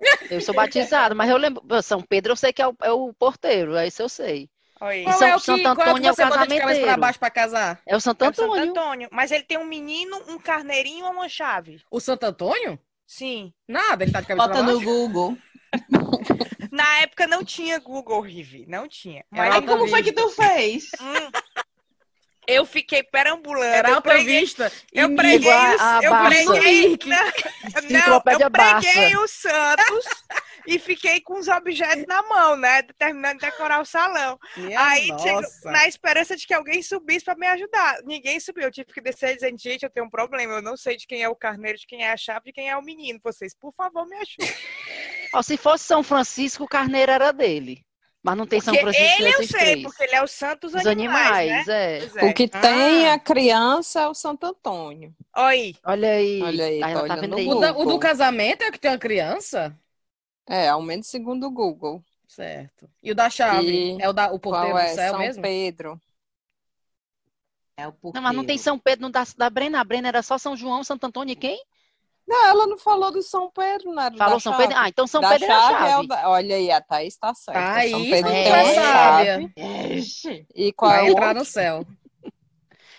[0.30, 1.62] Eu sou batizada, mas eu lembro.
[1.82, 4.48] São Pedro, eu sei que é o, é o porteiro, é isso eu sei.
[4.80, 5.04] Oi.
[5.18, 7.82] São, é o que, Santo Antônio é o casamento pra baixo pra casar?
[7.86, 8.50] É o Santo Antônio.
[8.50, 9.08] É o Santo Antônio.
[9.12, 11.82] Mas ele tem um menino, um carneirinho ou uma chave.
[11.90, 12.78] O Santo Antônio?
[13.10, 13.52] Sim.
[13.66, 15.36] Nada, ele tá de cabeça Bota no Google.
[16.70, 18.66] Na época não tinha Google, Rivi.
[18.68, 19.24] Não tinha.
[19.28, 20.90] Mas Aí como foi que tu fez?
[21.02, 21.30] Hum,
[22.46, 23.64] eu fiquei perambulando.
[23.64, 24.72] Era alta preguei, vista.
[24.92, 27.20] Eu preguei, os, eu preguei, não,
[27.90, 30.04] não, eu preguei os santos
[30.70, 32.82] e fiquei com os objetos na mão, né?
[32.96, 34.38] Terminando de decorar o salão.
[34.56, 38.00] Minha Aí, tipo, na esperança de que alguém subisse para me ajudar.
[38.04, 38.64] Ninguém subiu.
[38.64, 40.54] Eu tive que descer dizendo, gente, eu tenho um problema.
[40.54, 42.70] Eu não sei de quem é o carneiro, de quem é a chave, de quem
[42.70, 43.18] é o menino.
[43.24, 44.54] Vocês, por favor, me ajudem.
[45.32, 47.84] Oh, se fosse São Francisco, o carneiro era dele.
[48.22, 49.82] Mas não tem São Francisco ele eu sei, três.
[49.84, 51.98] porque ele é o santo dos animais, animais né?
[51.98, 52.24] é.
[52.28, 52.60] O que ah.
[52.60, 55.14] tem a criança é o Santo Antônio.
[55.36, 55.74] Oi.
[55.84, 56.42] Olha aí.
[56.42, 57.48] Olha aí, aí, tá aí.
[57.48, 59.78] O, da, o, do casamento é o que tem a criança?
[60.50, 62.02] É, ao menos segundo o Google.
[62.26, 62.90] Certo.
[63.00, 63.94] E o da chave?
[63.96, 64.02] E...
[64.02, 64.90] É o, da, o porteiro é?
[64.90, 65.42] do céu São mesmo?
[65.42, 66.00] Pedro.
[67.76, 68.16] É o porteiro.
[68.16, 69.80] Não, mas não tem São Pedro, não da, da Brena.
[69.80, 71.64] A Brena era só São João, Santo Antônio e quem?
[72.26, 74.64] Não, ela não falou do São Pedro, não Falou São chave.
[74.64, 74.82] Pedro?
[74.82, 76.04] Ah, então São da Pedro chave é a chave.
[76.04, 76.28] É da...
[76.28, 77.72] Olha aí, a Thaís tá certa.
[77.72, 80.46] Aí, São Pedro é, tem uma chave.
[80.54, 81.86] E qual Vai é entrar no céu.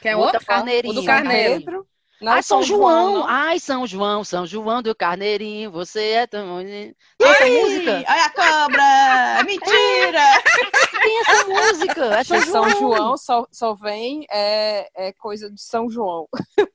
[0.02, 0.36] Quer outro?
[0.36, 0.48] outro?
[0.48, 0.94] Carneirinho.
[0.94, 1.88] O do Carneiro.
[2.22, 3.14] Não, Ai, São, São João.
[3.14, 6.60] João Ai, São João, São João do Carneirinho, você é tão.
[6.60, 8.04] Essa música?
[8.08, 9.44] Olha a cobra!
[9.44, 10.22] Mentira!
[11.02, 12.06] Tem essa música.
[12.20, 13.18] É São, São João.
[13.18, 16.28] só, só vem é, é coisa de São João.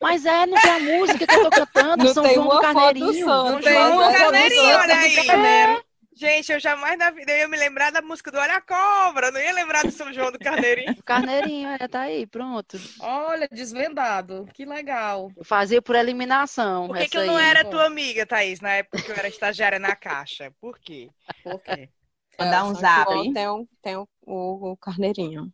[0.02, 2.60] Mas é, não tem a música que eu tô cantando, não São tem João do
[2.60, 3.26] Carneirinho.
[3.26, 5.16] Não tem uma Carneirinho, olha aí.
[5.30, 5.85] É.
[6.18, 9.38] Gente, eu jamais na vida ia me lembrar da música do Olha a Cobra, não
[9.38, 10.96] ia lembrar do São João do Carneirinho.
[11.04, 12.78] Carneirinho, é, tá aí, pronto.
[13.00, 15.30] Olha, desvendado, que legal.
[15.36, 16.86] Eu fazia por eliminação.
[16.86, 19.78] Por que, que eu não era tua amiga, Thaís, na época que eu era estagiária
[19.78, 20.50] na Caixa?
[20.58, 21.10] Por quê?
[21.44, 21.90] Por quê?
[22.38, 23.34] Vou dar um zap, hein?
[23.34, 25.52] Tem, um, tem o, o, o Carneirinho.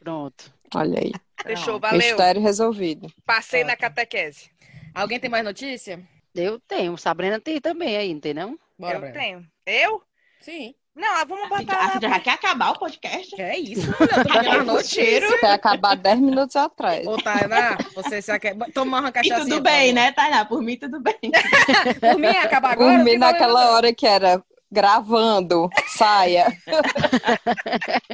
[0.00, 0.52] Pronto.
[0.74, 1.12] Olha aí.
[1.42, 1.96] Fechou, valeu.
[1.96, 3.10] Mistério resolvido.
[3.24, 4.50] Passei na catequese.
[4.94, 5.98] Alguém tem mais notícia?
[6.34, 6.94] Eu tenho.
[6.98, 8.58] Sabrina tem também aí, entendeu?
[8.78, 9.14] Bora, eu Breno.
[9.14, 9.46] tenho.
[9.68, 10.02] Eu?
[10.40, 10.74] Sim.
[10.94, 11.96] Não, vamos botar.
[11.96, 13.36] A já quer acabar o podcast?
[13.36, 14.56] Que é isso, mulher?
[14.56, 15.38] Eu tô.
[15.38, 17.06] Quer acabar 10 minutos atrás.
[17.06, 18.56] Ô, Tainá, você se quer.
[18.72, 19.42] Toma uma cachaça.
[19.42, 20.44] tudo bem, né, Tainá?
[20.44, 21.14] Por mim, tudo bem.
[22.00, 22.96] Por mim, acabar agora.
[22.96, 26.46] Por mim, naquela hora que era gravando, saia.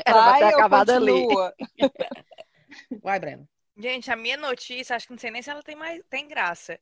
[0.05, 1.27] Era ter acabado ali.
[3.03, 3.49] Vai, Breno.
[3.77, 6.79] Gente, a minha notícia, acho que não sei nem se ela tem mais tem graça.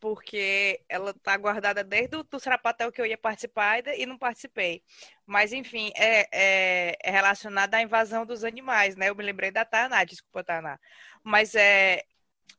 [0.00, 4.82] Porque ela tá guardada desde o do que eu ia participar e não participei.
[5.26, 9.08] Mas, enfim, é, é, é relacionada à invasão dos animais, né?
[9.08, 10.78] Eu me lembrei da Taná, desculpa, Taná.
[11.22, 12.02] Mas é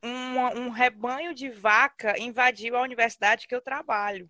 [0.03, 4.29] um, um rebanho de vaca invadiu a universidade que eu trabalho.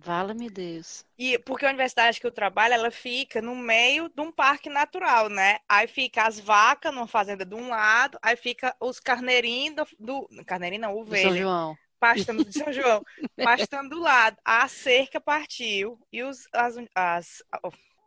[0.00, 1.04] Vala-me Deus.
[1.18, 5.28] E porque a universidade que eu trabalho, ela fica no meio de um parque natural,
[5.28, 5.58] né?
[5.68, 10.44] Aí fica as vacas numa fazenda de um lado, aí fica os carneirinhos do, do
[10.44, 11.28] carneirinho não, ovelha.
[11.28, 11.78] São João.
[11.98, 13.02] Pastando de São João,
[13.42, 14.36] pastando do lado.
[14.44, 17.42] A cerca partiu e os, as, as,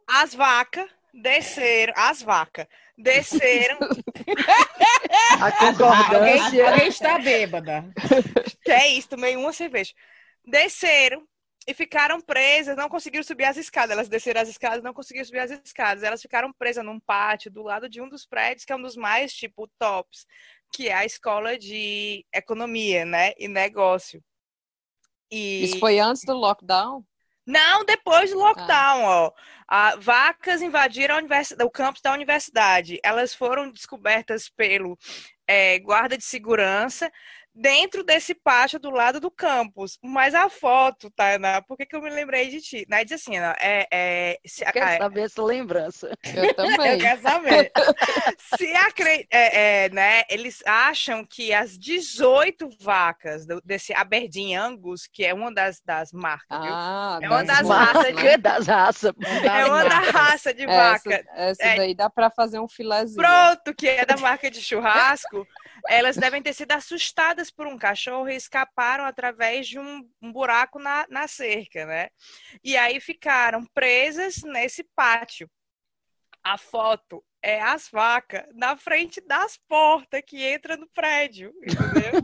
[0.08, 3.80] as vacas desceram, as vacas desceram.
[5.42, 6.46] A concordância.
[6.46, 7.86] Alguém, alguém está bêbada.
[8.64, 9.92] Que é isso, tomei uma cerveja.
[10.46, 11.28] Desceram
[11.67, 13.91] e ficaram presas, não conseguiram subir as escadas.
[13.91, 16.04] Elas desceram as escadas, não conseguiram subir as escadas.
[16.04, 18.95] Elas ficaram presas num pátio do lado de um dos prédios, que é um dos
[18.95, 20.26] mais, tipo, tops,
[20.74, 23.34] que é a escola de economia, né?
[23.38, 24.24] E negócio.
[25.30, 25.63] E...
[25.63, 27.06] Isso foi antes do lockdown?
[27.45, 29.21] Não, depois do lockdown, ah.
[29.24, 29.32] ó.
[29.67, 31.17] A, vacas invadiram
[31.63, 33.00] o campus da universidade.
[33.04, 34.97] Elas foram descobertas pelo
[35.47, 37.12] é, guarda de segurança
[37.54, 39.98] dentro desse pátio do lado do campus.
[40.02, 42.86] Mas a foto, Tainá, por que, que eu me lembrei de ti?
[42.90, 43.04] Né?
[43.04, 46.12] Diz assim, é, é, se, eu quero é, saber essa lembrança.
[46.34, 46.94] Eu também.
[46.94, 47.72] eu quero saber.
[48.58, 49.28] se acre...
[49.30, 55.34] É, é, né, eles acham que as 18 vacas do, desse Aberdeen Angus, que é
[55.34, 58.38] uma das, das marcas, ah, é uma das raças de...
[58.38, 59.14] das raças.
[59.44, 61.14] É uma da raça de vaca.
[61.14, 61.76] Essa, essa é.
[61.76, 63.22] daí dá para fazer um filezinho.
[63.22, 65.48] Pronto, que é da marca de churrasco.
[65.88, 70.80] Elas devem ter sido assustadas por um cachorro e escaparam através de um, um buraco
[70.80, 72.10] na, na cerca, né?
[72.63, 75.50] E aí ficaram presas nesse pátio.
[76.44, 82.22] A foto é as vacas na frente das portas que entra no prédio, entendeu?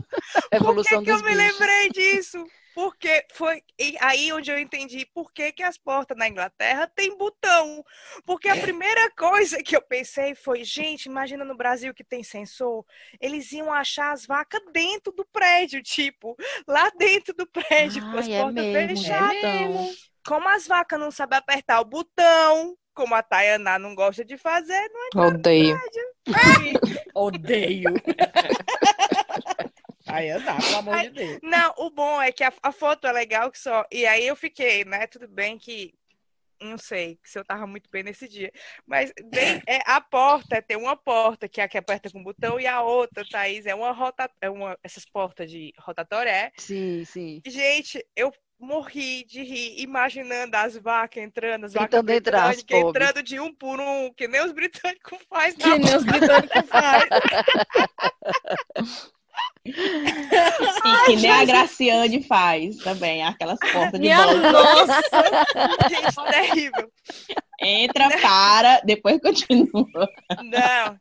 [0.58, 2.44] Por que, que eu me lembrei disso?
[2.78, 3.60] Porque foi
[4.00, 7.84] aí onde eu entendi por que, que as portas na Inglaterra têm botão.
[8.24, 12.84] Porque a primeira coisa que eu pensei foi, gente, imagina no Brasil que tem sensor,
[13.20, 16.36] eles iam achar as vacas dentro do prédio, tipo,
[16.68, 19.42] lá dentro do prédio, com as é portas mesmo, fechadas.
[19.44, 24.38] É Como as vacas não sabem apertar o botão, como a Tayaná não gosta de
[24.38, 25.80] fazer, não é Odeio.
[27.12, 27.90] Odeio.
[30.08, 31.38] Aí andar, pelo amor de Deus.
[31.42, 33.84] Não, o bom é que a, a, foto é legal que só.
[33.92, 35.06] E aí eu fiquei, né?
[35.06, 35.94] Tudo bem que.
[36.60, 38.50] Não sei se eu tava muito bem nesse dia.
[38.84, 42.24] Mas bem, é, a porta, tem uma porta que é a que aperta com o
[42.24, 44.28] botão, e a outra, Thaís, é uma rota.
[44.40, 46.30] É uma, essas portas de rotatória.
[46.30, 46.50] É.
[46.56, 47.40] Sim, sim.
[47.46, 53.54] Gente, eu morri de rir, imaginando as vacas entrando, as vacas britânicas entrando de um
[53.54, 55.58] por um, que nem os britânicos fazem.
[55.58, 57.08] Que nem os britânicos fazem.
[59.68, 64.52] E que nem a Graciane faz também, aquelas portas de volta.
[64.52, 65.00] Nossa!
[65.88, 66.90] Gente, terrível.
[67.60, 69.86] Entra, para, depois continua.
[70.42, 70.98] Não,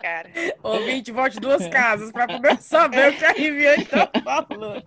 [0.00, 0.30] cara.
[0.62, 4.84] Ouvinte, volte duas casas para poder saber o que a Riviane tá falando.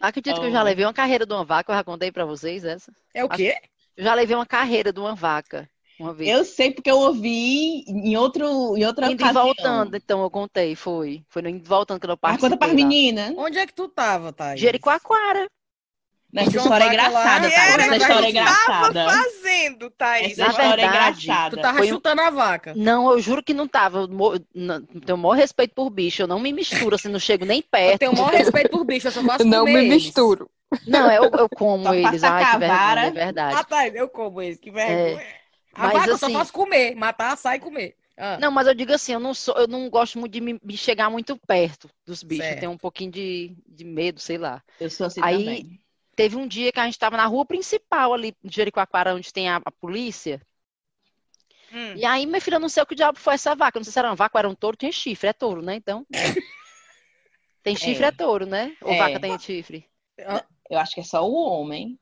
[0.00, 0.40] Acredito oh.
[0.40, 2.92] que eu já levei uma carreira de uma vaca, eu já contei para vocês essa.
[3.14, 3.56] É o quê?
[3.96, 5.68] Eu já levei uma carreira de uma vaca.
[5.98, 6.30] Uma vez.
[6.30, 9.44] Eu sei porque eu ouvi em, outro, em outra indo ocasião.
[9.44, 11.22] voltando, então eu contei, foi.
[11.28, 12.50] Foi no indo voltando que eu participei.
[12.50, 13.34] Mas conta para menina.
[13.36, 14.60] Onde é que tu tava, Thaís?
[14.60, 15.48] Jericoacoara.
[16.34, 17.78] Essa história é engraçada, Thaís.
[17.78, 19.06] Essa história é engraçada.
[19.08, 20.38] fazendo, Thaís.
[20.38, 21.56] Essa história é engraçada.
[21.56, 22.74] Tu tava chutando a vaca.
[22.76, 24.00] Não, eu juro que não tava.
[24.00, 24.40] Eu
[25.04, 26.22] tenho o maior respeito por bicho.
[26.22, 27.92] Eu não me misturo, assim, não chego nem perto.
[27.92, 30.50] Eu tenho o maior respeito por bicho, eu só posso Não me misturo.
[30.86, 32.22] Não, eu, eu como eles.
[32.22, 33.54] Ai, que vergonha, é verdade.
[33.54, 35.22] Rapaz, eu como eles, que vergonha.
[35.22, 35.37] É.
[35.78, 37.94] A mas, vaca assim, eu só assim faço comer, matar, assar e comer.
[38.16, 38.36] Ah.
[38.40, 40.76] Não, mas eu digo assim, eu não sou, eu não gosto muito de me, me
[40.76, 42.44] chegar muito perto dos bichos.
[42.44, 42.56] Certo.
[42.56, 44.60] Eu tenho um pouquinho de, de medo, sei lá.
[44.80, 45.80] Eu sou assim Aí, também.
[46.16, 49.48] Teve um dia que a gente estava na rua principal ali de Jericoacoara, onde tem
[49.48, 50.42] a, a polícia.
[51.72, 51.94] Hum.
[51.94, 53.78] E aí, minha filha, não sei o que diabo foi essa vaca.
[53.78, 55.76] Não sei se era uma vaca ou era um touro, tinha chifre, é touro, né?
[55.76, 56.04] Então.
[57.62, 58.76] tem chifre, é, é touro, né?
[58.82, 58.98] Ou é.
[58.98, 59.86] vaca tem chifre?
[60.68, 61.96] Eu acho que é só o homem.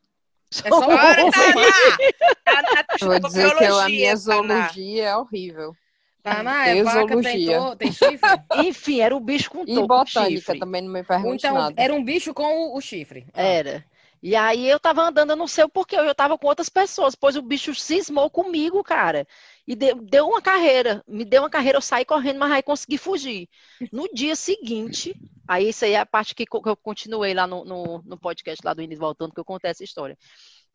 [0.65, 1.23] É só Agora,
[3.01, 5.77] Vou dizer que a minha zoologia é horrível.
[6.23, 8.19] Taná, é vaca, tem, to, tem chifre?
[8.57, 10.59] Enfim, era um bicho com E botânica chifre.
[10.59, 11.75] também não me pergunte então, nada.
[11.81, 13.27] Era um bicho com o, o chifre.
[13.33, 13.83] Ah.
[14.23, 17.15] E aí eu tava andando, eu não sei o porquê, eu tava com outras pessoas,
[17.15, 19.27] pois o bicho cismou comigo, cara.
[19.67, 22.99] E deu, deu uma carreira, me deu uma carreira, eu saí correndo, mas aí consegui
[22.99, 23.49] fugir.
[23.93, 25.15] No dia seguinte,
[25.47, 28.73] aí isso aí é a parte que, eu continuei lá no, no, no podcast lá
[28.73, 30.17] do Início Voltando, que eu contei essa história.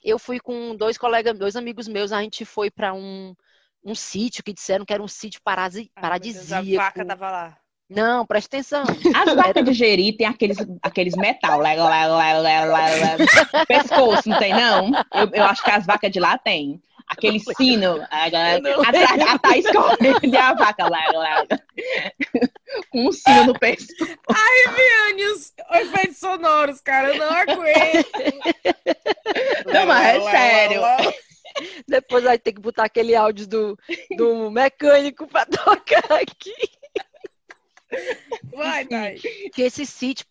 [0.04, 3.36] Eu fui com dois colegas, dois amigos meus, a gente foi para um,
[3.84, 6.66] um sítio que disseram que era um sítio parasi, paradisíaco.
[6.66, 7.61] Deus, a vaca tava lá.
[7.92, 8.84] Não, presta atenção.
[9.14, 14.30] As vacas de Jeri tem aqueles, aqueles metal, lá, lá, lá, lá, lá, lá, pescoço,
[14.30, 14.92] não tem não?
[15.14, 16.82] Eu, eu acho que as vacas de lá tem.
[17.06, 21.46] Aquele sino, atrás, a Thaís correndo a vaca lá, lá,
[22.90, 24.18] com um sino no pescoço.
[24.30, 28.10] Ai, Viane, os efeitos sonoros, cara, eu não aguento.
[29.74, 30.82] Não, mas é sério.
[31.86, 33.78] Depois vai ter que botar aquele áudio do,
[34.16, 36.56] do mecânico pra tocar aqui.
[38.54, 38.86] Vai.
[39.54, 40.26] Que esse sítio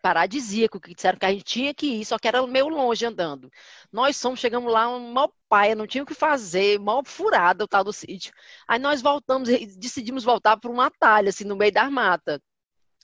[0.00, 3.50] paradisíaco, que disseram que a gente tinha que ir, só que era meio longe andando.
[3.90, 7.68] Nós somos, chegamos lá, um mal paia, não tinha o que fazer, mal furada o
[7.68, 8.32] tal do sítio.
[8.68, 12.40] Aí nós voltamos, decidimos voltar por um atalho, assim, no meio da mata.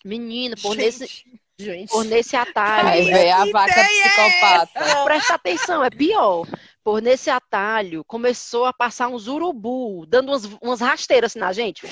[0.04, 1.24] Menina, por gente, nesse.
[1.60, 1.90] Gente.
[1.90, 2.88] Por nesse atalho.
[2.88, 4.78] Aí vem a vaca psicopata.
[4.78, 6.46] É Presta atenção, é pior.
[6.84, 11.84] Por nesse atalho, começou a passar uns urubu, dando umas, umas rasteiras assim na gente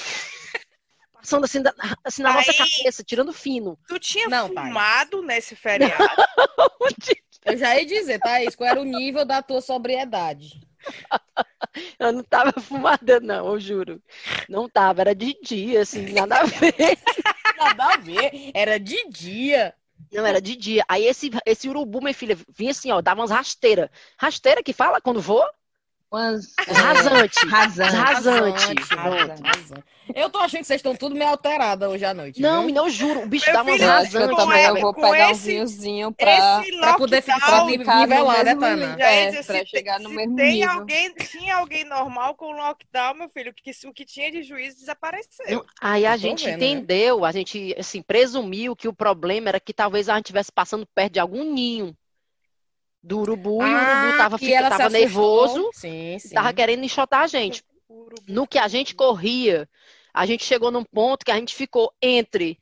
[1.26, 1.58] passando assim,
[2.04, 3.76] assim na Aí, nossa cabeça, tirando fino.
[3.88, 5.26] Tu tinha não, fumado pai.
[5.26, 5.96] nesse feriado?
[7.44, 10.60] Eu já ia dizer, Thaís, qual era o nível da tua sobriedade?
[11.98, 14.02] Eu não tava fumada, não, eu juro.
[14.48, 16.74] Não tava, era de dia, assim, nada a ver.
[17.58, 19.74] nada a ver, era de dia.
[20.12, 20.84] Não, era de dia.
[20.88, 23.90] Aí esse, esse urubu, minha filha, vinha assim, ó, dava umas rasteiras.
[24.16, 25.52] Rasteira que fala quando voa?
[26.10, 27.38] Umas, rasante.
[27.44, 27.96] É, rasante.
[27.96, 28.84] Rasante.
[28.94, 29.84] rasante.
[30.14, 32.40] Eu tô achando que vocês estão tudo meio alteradas hoje à noite.
[32.40, 32.74] Não, viu?
[32.74, 33.24] não, juro.
[33.24, 34.14] O bicho Meu dá umas rasantes.
[34.14, 38.96] Eu também eu vou pegar esse, um vinhozinho pra, pra poder ficar nivelar, né, Tana?
[39.00, 40.70] É, pra chegar no mesmo tem nível.
[40.70, 44.78] Alguém, tinha alguém normal com o lockdown, meu filho, que o que tinha de juízo
[44.78, 45.64] desapareceu.
[45.80, 46.66] Aí a gente vendo, né?
[46.66, 47.28] entendeu, né?
[47.28, 51.14] a gente, assim, presumiu que o problema era que talvez a gente estivesse passando perto
[51.14, 51.96] de algum ninho
[53.06, 56.34] do urubu ah, e o urubu ah, tava, fica, tava nervoso, sim, sim.
[56.34, 57.62] tava querendo enxotar a gente.
[58.26, 59.68] No que a gente corria,
[60.12, 62.58] a gente chegou num ponto que a gente ficou entre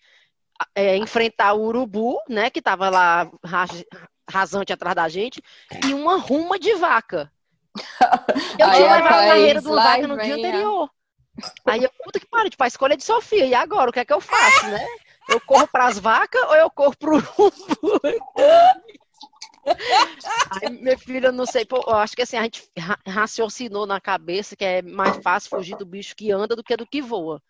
[0.75, 3.31] é, enfrentar o urubu, né, que tava lá
[4.29, 5.43] rasante atrás da gente
[5.87, 7.33] e uma ruma de vaca.
[8.59, 10.91] Eu tinha levado a carreira de uma vaca no dia anterior.
[11.67, 13.45] Aí eu, puta que pariu, tipo, a escolha é de Sofia.
[13.45, 14.87] E agora, o que é que eu faço, né?
[15.29, 17.51] Eu corro pras vacas ou eu corro pro rumbo?
[20.51, 22.69] Aí, meu filho, eu não sei, pô, eu acho que assim, a gente
[23.07, 26.87] raciocinou na cabeça que é mais fácil fugir do bicho que anda do que do
[26.87, 27.43] que voa.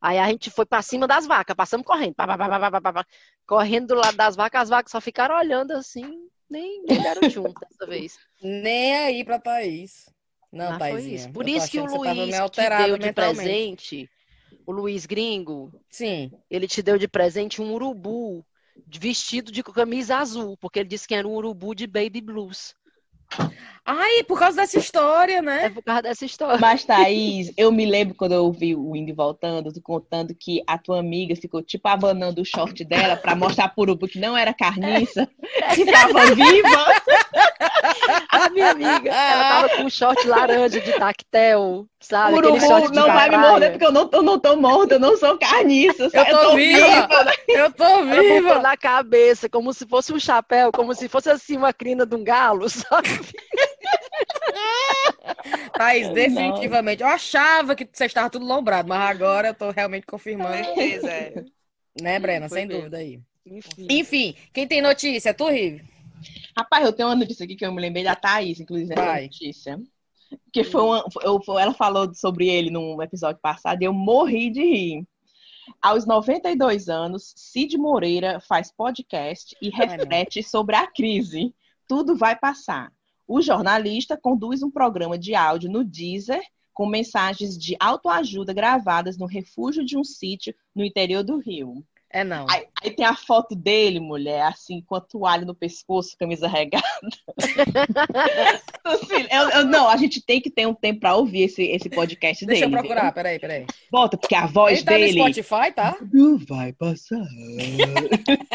[0.00, 3.06] Aí a gente foi para cima das vacas, passamos correndo, pá, pá, pá,
[3.46, 7.54] correndo do lado das vacas, as vacas só ficaram olhando assim, nem, nem deram junto
[7.60, 8.18] dessa vez.
[8.42, 10.10] Nem aí pra Thaís.
[10.52, 11.06] Não, Thaís.
[11.06, 11.32] Isso.
[11.32, 14.10] Por isso que o Luiz que te deu de presente,
[14.66, 16.32] o Luiz Gringo, Sim.
[16.50, 18.44] ele te deu de presente um urubu
[18.86, 22.74] vestido de camisa azul, porque ele disse que era um urubu de baby blues.
[23.86, 25.66] Ai, por causa dessa história, né?
[25.66, 26.58] É por causa dessa história.
[26.58, 30.78] Mas, Thaís, eu me lembro quando eu ouvi o Indy voltando, tu contando que a
[30.78, 34.54] tua amiga ficou tipo abanando o short dela pra mostrar pro urubu que não era
[34.54, 35.28] carniça,
[35.74, 36.84] que tava viva.
[38.30, 42.38] A minha amiga, ela tava com um short laranja de tactel, sabe?
[42.38, 45.36] Urubu não vai me morder porque eu não, eu não tô morta, eu não sou
[45.38, 46.04] carniça.
[46.04, 46.86] Eu tô, eu tô viva.
[46.86, 47.32] viva.
[47.48, 48.50] Eu tô viva.
[48.50, 52.16] Ela na cabeça, como se fosse um chapéu, como se fosse assim uma crina de
[52.16, 53.13] um galo, sabe?
[55.76, 57.02] Thaís, definitivamente.
[57.02, 60.64] Eu achava que você estava tudo lombrado, mas agora eu tô realmente confirmando.
[60.64, 61.44] Certeza, é.
[62.00, 62.48] Né, Brena?
[62.48, 63.20] Sem dúvida aí.
[63.46, 63.86] Enfim.
[63.90, 65.34] Enfim, quem tem notícia?
[65.34, 65.84] Tu, Rive?
[66.56, 69.80] Rapaz, eu tenho uma notícia aqui que eu me lembrei da Thaís, inclusive, essa notícia.
[70.52, 74.62] Que foi uma, eu, ela falou sobre ele num episódio passado e eu morri de
[74.62, 75.06] rir.
[75.80, 81.54] Aos 92 anos, Cid Moreira faz podcast e reflete sobre a crise.
[81.86, 82.90] Tudo vai passar.
[83.26, 89.26] O jornalista conduz um programa de áudio no Deezer com mensagens de autoajuda gravadas no
[89.26, 91.84] refúgio de um sítio no interior do Rio.
[92.10, 92.46] É não.
[92.48, 96.84] Aí, aí, tem a foto dele, mulher, assim, com a toalha no pescoço, camisa regada.
[98.84, 101.90] assim, eu, eu, não, a gente tem que ter um tempo para ouvir esse, esse
[101.90, 102.72] podcast Deixa dele.
[102.72, 103.14] Deixa eu procurar, viu?
[103.14, 103.66] peraí, peraí.
[103.90, 105.18] Volta, porque a voz ele tá dele.
[105.18, 105.96] No Spotify, tá?
[106.12, 107.26] Não vai passar.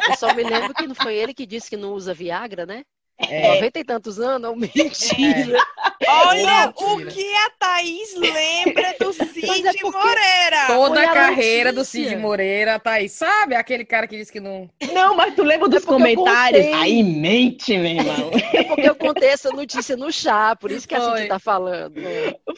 [0.09, 2.85] Eu só me lembro que não foi ele que disse que não usa Viagra, né?
[3.27, 3.55] É.
[3.55, 4.55] 90 e tantos anos?
[4.57, 5.57] Mentira.
[5.99, 6.09] É.
[6.09, 10.67] Olha o que a Thaís lembra do Cid é Moreira.
[10.67, 13.11] Toda a carreira do Cid Moreira, a Thaís.
[13.11, 14.69] Sabe aquele cara que disse que não.
[14.93, 16.65] Não, mas tu lembra dos é comentários?
[16.75, 18.31] Aí mente, meu irmão.
[18.59, 21.05] É porque eu contei essa notícia no chá, por isso que Foi.
[21.05, 21.95] a gente tá falando.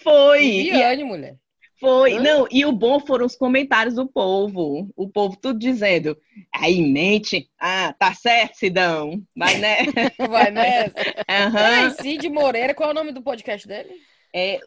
[0.01, 0.39] Foi.
[0.39, 1.35] Viane, mulher.
[1.81, 2.21] Foi, Hã?
[2.21, 4.87] não, e o bom foram os comentários do povo.
[4.95, 6.15] O povo tudo dizendo,
[6.53, 9.91] aí mente, ah, tá certo, Sidão, vai nessa.
[10.29, 10.93] vai nessa.
[10.95, 11.87] Uhum.
[11.87, 13.89] E Cid Moreira, qual é o nome do podcast dele?
[14.33, 14.59] É,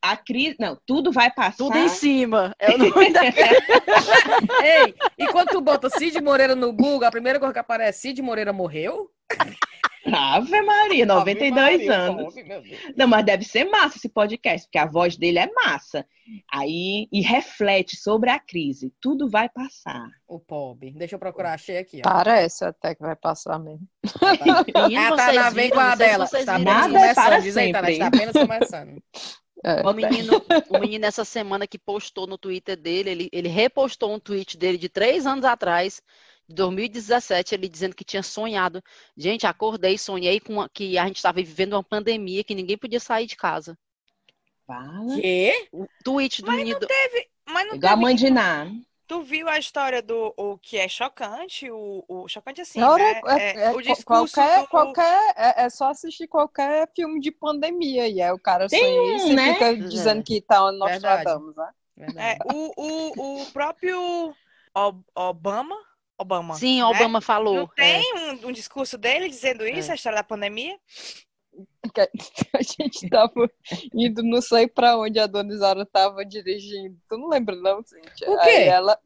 [0.00, 1.58] a crise, não, tudo vai passar.
[1.58, 2.54] Tudo em cima.
[2.58, 3.20] É o nome da...
[4.64, 8.22] Ei, e quando tu bota Cid Moreira no Google, a primeira coisa que aparece, Cid
[8.22, 9.10] Moreira morreu?
[10.04, 12.34] Ave Maria, 92 Ave Maria, anos.
[12.96, 16.06] Não, mas deve ser massa esse podcast, porque a voz dele é massa.
[16.52, 18.92] Aí, e reflete sobre a crise.
[19.00, 20.08] Tudo vai passar.
[20.26, 20.92] O pobre.
[20.92, 21.98] Deixa eu procurar, achei aqui.
[21.98, 22.02] Ó.
[22.02, 23.86] Parece até que vai passar mesmo.
[24.96, 26.24] Ah, tá, na vem com a dela.
[26.24, 27.42] Está apenas começando.
[27.42, 29.02] Diz aí, tá, está apenas começando.
[29.64, 29.88] É.
[29.88, 34.18] O, menino, o menino essa semana que postou no Twitter dele, ele, ele repostou um
[34.18, 36.02] tweet dele de três anos atrás,
[36.52, 38.82] 2017, ele dizendo que tinha sonhado.
[39.16, 43.26] Gente, acordei, sonhei com que a gente estava vivendo uma pandemia, que ninguém podia sair
[43.26, 43.76] de casa.
[44.66, 45.14] Fala.
[45.20, 45.68] Quê?
[45.72, 46.78] O tweet do mas menino.
[46.80, 47.92] Não teve, mas não Igual teve...
[47.92, 48.70] a mãe de Ná.
[49.06, 53.20] Tu viu a história do o que é chocante, o, o chocante assim, Não, né?
[53.26, 54.68] É, é, é, o discurso qualquer, do...
[54.68, 59.34] qualquer é, é, só assistir qualquer filme de pandemia e é o cara Tem, sonha
[59.34, 59.50] né?
[59.50, 61.70] e fica dizendo que tá Nostradamus, né?
[62.16, 64.34] É, o, o, o próprio
[65.14, 65.76] Obama
[66.22, 66.54] Obama.
[66.54, 66.84] Sim, né?
[66.84, 67.54] Obama falou.
[67.54, 68.14] Não tem é.
[68.14, 69.92] um, um, discurso dele dizendo isso, é.
[69.92, 70.78] a história da pandemia?
[72.54, 73.50] A gente tava
[73.94, 76.96] indo, não sei pra onde a dona Isara tava dirigindo.
[77.08, 78.30] Tu não lembra, não, Cíntia?
[78.30, 78.48] O quê?
[78.48, 78.98] Aí ela.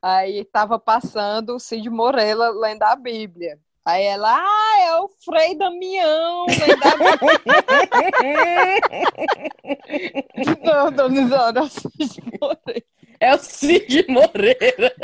[0.00, 3.58] Aí tava passando o Cid Morella lendo a Bíblia.
[3.86, 6.46] Aí ela, ah, é o Frei Damião.
[10.64, 12.82] não, dona Isara, é o Cid Moreira.
[13.20, 14.94] É o Cid Moreira.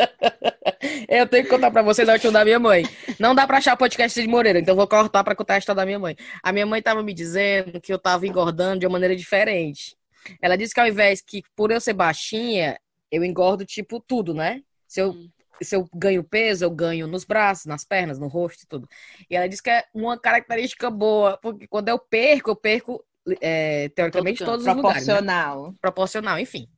[1.09, 2.85] Eu tenho que contar pra vocês a última da minha mãe.
[3.19, 5.77] Não dá pra achar o podcast Cid Moreira, então vou cortar pra contar a história
[5.77, 6.17] da minha mãe.
[6.43, 9.97] A minha mãe tava me dizendo que eu tava engordando de uma maneira diferente.
[10.41, 12.79] Ela disse que ao invés que, por eu ser baixinha,
[13.11, 14.63] eu engordo, tipo, tudo, né?
[14.87, 15.29] Se eu, hum.
[15.63, 18.89] se eu ganho peso, eu ganho nos braços, nas pernas, no rosto e tudo.
[19.29, 23.05] E ela disse que é uma característica boa, porque quando eu perco, eu perco,
[23.41, 25.05] é, teoricamente, Todo todos os lugares.
[25.05, 25.69] Proporcional.
[25.69, 25.75] Né?
[25.81, 26.69] Proporcional, enfim.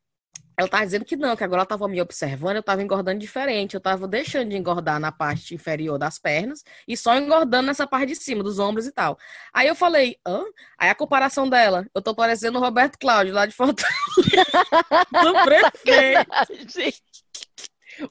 [0.63, 3.75] Ela tava dizendo que não, que agora ela tava me observando, eu tava engordando diferente.
[3.75, 8.09] Eu tava deixando de engordar na parte inferior das pernas e só engordando nessa parte
[8.09, 9.19] de cima, dos ombros e tal.
[9.53, 10.45] Aí eu falei, hã?
[10.79, 13.93] Aí a comparação dela, eu tô parecendo o Roberto Cláudio lá de Fortaleza.
[15.13, 17.03] do prefeito.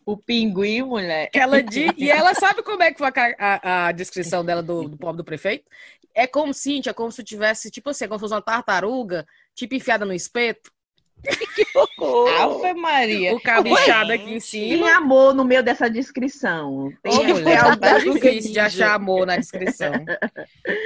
[0.06, 1.30] O pinguim, mulher.
[1.34, 4.88] Ela diz, e ela sabe como é que foi a, a, a descrição dela do,
[4.88, 5.66] do pobre do prefeito?
[6.14, 9.26] É como, Cíntia, como se tivesse, tipo assim, como se fosse uma tartaruga,
[9.56, 10.72] tipo enfiada no espeto.
[11.55, 12.30] que horror!
[12.41, 13.36] Ave Maria!
[13.36, 14.86] O cabuchado aqui em cima.
[14.86, 16.91] Tem amor no meio dessa descrição.
[17.03, 19.91] Tem oh, mulher, tá difícil de achar amor na descrição.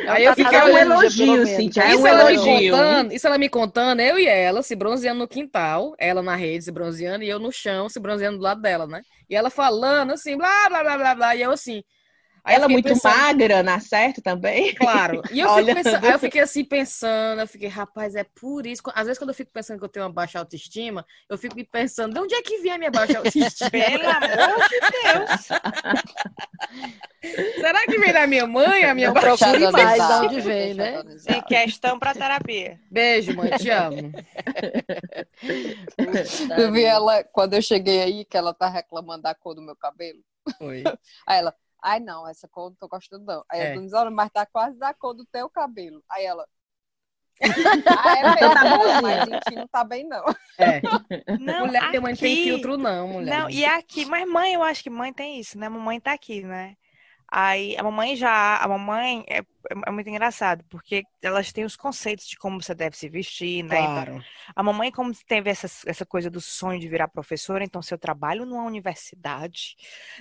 [0.08, 0.58] Aí eu fiquei...
[0.58, 2.72] É um elogio, Cintia, é um elogio.
[2.72, 6.66] Contando, isso ela me contando, eu e ela se bronzeando no quintal, ela na rede
[6.66, 9.02] se bronzeando e eu no chão se bronzeando do lado dela, né?
[9.30, 11.84] E ela falando assim, blá, blá, blá, blá, blá, e eu assim...
[12.46, 13.18] Aí ela muito pensando...
[13.18, 14.76] magra, na certo também?
[14.76, 15.24] Claro.
[15.32, 15.74] E eu, Olha...
[15.74, 16.06] pensando...
[16.06, 18.84] Aí eu fiquei assim pensando, eu fiquei, rapaz, é por isso.
[18.94, 22.14] Às vezes, quando eu fico pensando que eu tenho uma baixa autoestima, eu fico pensando,
[22.14, 23.72] de onde é que vem a minha baixa autoestima?
[23.72, 25.48] Pelo amor de Deus!
[27.56, 29.72] Será que vem da minha mãe, a minha baixa autoestima?
[29.72, 31.02] mais de onde vem, né?
[31.28, 32.80] Em questão para terapia.
[32.92, 34.12] Beijo, mãe, te amo.
[36.60, 39.76] eu vi ela, quando eu cheguei aí, que ela tá reclamando da cor do meu
[39.76, 40.20] cabelo.
[40.60, 40.84] Foi.
[41.26, 41.56] Aí ela,
[41.86, 43.46] Ai, não, essa cor não tô gostando, não.
[43.48, 43.76] Aí é.
[43.76, 46.04] eu disse, mas tá quase da cor do teu cabelo.
[46.10, 46.44] Aí ela.
[47.44, 50.24] ah, é mesmo, tá bom, mas gente não tá bem, não.
[50.58, 50.82] É.
[51.40, 52.00] Não, mulher, aqui...
[52.00, 53.40] mãe tem filtro, não, mulher.
[53.40, 55.70] Não, e aqui, mas mãe, eu acho que mãe tem isso, né?
[55.70, 56.76] Mamãe tá aqui, né?
[57.38, 62.26] Aí a mamãe já, a mamãe é, é, muito engraçado, porque elas têm os conceitos
[62.30, 63.78] de como você deve se vestir, né?
[63.78, 64.12] Então, claro.
[64.14, 64.24] Então,
[64.56, 67.98] a mamãe, como teve essa, essa coisa do sonho de virar professora, então se eu
[67.98, 69.76] trabalho numa universidade,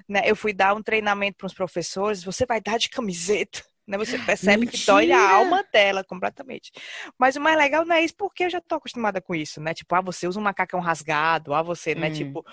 [0.09, 0.23] né?
[0.25, 3.63] Eu fui dar um treinamento para os professores, você vai dar de camiseta.
[3.87, 3.99] Né?
[3.99, 4.79] Você percebe Mentira.
[4.79, 6.73] que dói a alma dela completamente.
[7.19, 9.75] Mas o mais legal não é isso, porque eu já tô acostumada com isso, né?
[9.75, 12.09] Tipo, ah, você usa um macacão rasgado, ah, você, né?
[12.09, 12.13] Hum.
[12.15, 12.47] Tipo,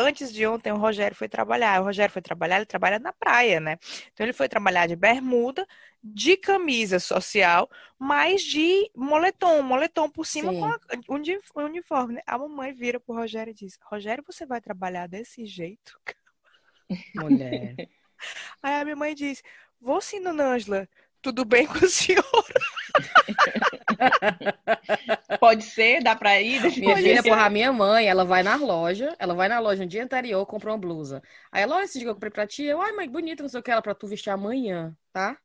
[0.00, 1.80] antes de ontem o Rogério foi trabalhar.
[1.80, 3.78] O Rogério foi trabalhar, ele trabalha na praia, né?
[4.12, 5.66] Então ele foi trabalhar de bermuda,
[6.02, 10.60] de camisa social, mas de moletom, moletom por cima Sim.
[11.48, 12.14] com o uniforme.
[12.14, 12.22] Né?
[12.26, 15.98] A mamãe vira pro Rogério e diz: Rogério, você vai trabalhar desse jeito?
[17.14, 17.74] Mulher.
[18.62, 19.42] Aí a minha mãe diz:
[19.80, 20.88] Vou sim, dona Ângela.
[21.22, 22.24] Tudo bem com a senhora?
[25.38, 26.60] Pode ser, dá pra ir?
[26.60, 29.82] Deixa minha filha, porra, a minha mãe, ela vai na loja, ela vai na loja
[29.82, 31.22] no dia anterior, compra uma blusa.
[31.50, 33.48] Aí ela, olha esse dia que eu comprei pra ti, eu, ai, mãe, bonita, não
[33.48, 35.38] sei o que, ela pra tu vestir amanhã, tá?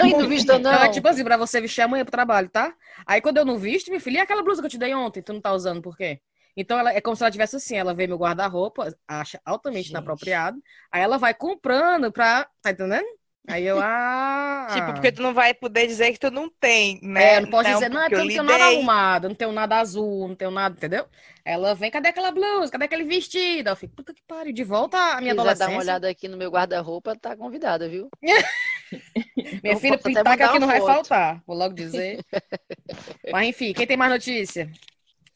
[0.00, 0.70] Ai, não visto, não.
[0.72, 2.74] Ela, tipo assim, pra você vestir amanhã pro trabalho, tá?
[3.06, 5.22] Aí quando eu não visto, minha filha, e aquela blusa que eu te dei ontem,
[5.22, 6.20] tu não tá usando, por quê?
[6.56, 9.90] Então, ela, é como se ela tivesse assim, ela vê meu guarda-roupa, acha altamente Gente.
[9.90, 13.06] inapropriado, aí ela vai comprando pra, tá entendendo?
[13.48, 14.66] Aí eu, ah.
[14.72, 17.34] Tipo, porque tu não vai poder dizer que tu não tem, né?
[17.34, 19.76] É, não pode dizer, não, é porque eu não tenho nada arrumado, não tenho nada
[19.78, 21.06] azul, não tenho nada, entendeu?
[21.44, 22.72] Ela vem, cadê aquela blusa?
[22.72, 23.68] Cadê aquele vestido?
[23.70, 25.66] Eu fico, puta que pariu, de volta à minha adolescência.
[25.66, 28.08] dar uma olhada aqui no meu guarda-roupa, tá convidada, viu?
[29.62, 32.18] minha filha, pintar que aqui não vai faltar, vou logo dizer.
[33.30, 34.68] Mas enfim, quem tem mais notícia?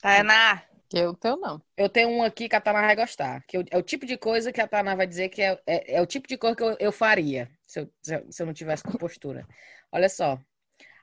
[0.00, 0.62] Tainá.
[0.93, 1.62] Eu tenho não.
[1.76, 3.45] Eu tenho um aqui que a Tana vai gostar.
[3.47, 5.97] Que eu, é o tipo de coisa que a Tana vai dizer que é, é,
[5.97, 8.82] é o tipo de coisa que eu, eu faria se eu, se eu não tivesse
[8.82, 9.47] compostura.
[9.93, 10.38] Olha só.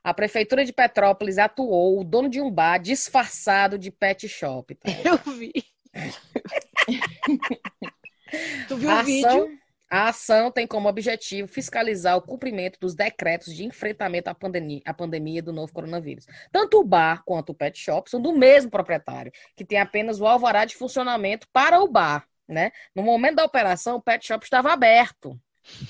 [0.04, 4.74] A prefeitura de Petrópolis atuou o dono de um bar disfarçado de pet shop.
[4.74, 4.88] Tá?
[5.04, 5.52] Eu vi.
[8.68, 9.58] tu viu o vídeo?
[9.90, 14.92] A ação tem como objetivo fiscalizar o cumprimento dos decretos de enfrentamento à pandemia, à
[14.92, 16.26] pandemia do novo coronavírus.
[16.52, 20.26] Tanto o bar quanto o pet shop são do mesmo proprietário, que tem apenas o
[20.26, 22.26] alvará de funcionamento para o bar.
[22.46, 22.70] Né?
[22.94, 25.38] No momento da operação, o pet shop estava aberto,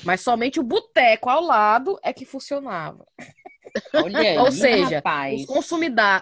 [0.04, 3.04] mas somente o boteco ao lado é que funcionava.
[3.94, 5.02] Olha Ou seja,
[5.38, 5.48] os,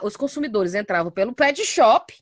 [0.03, 2.15] os consumidores entravam pelo pet shop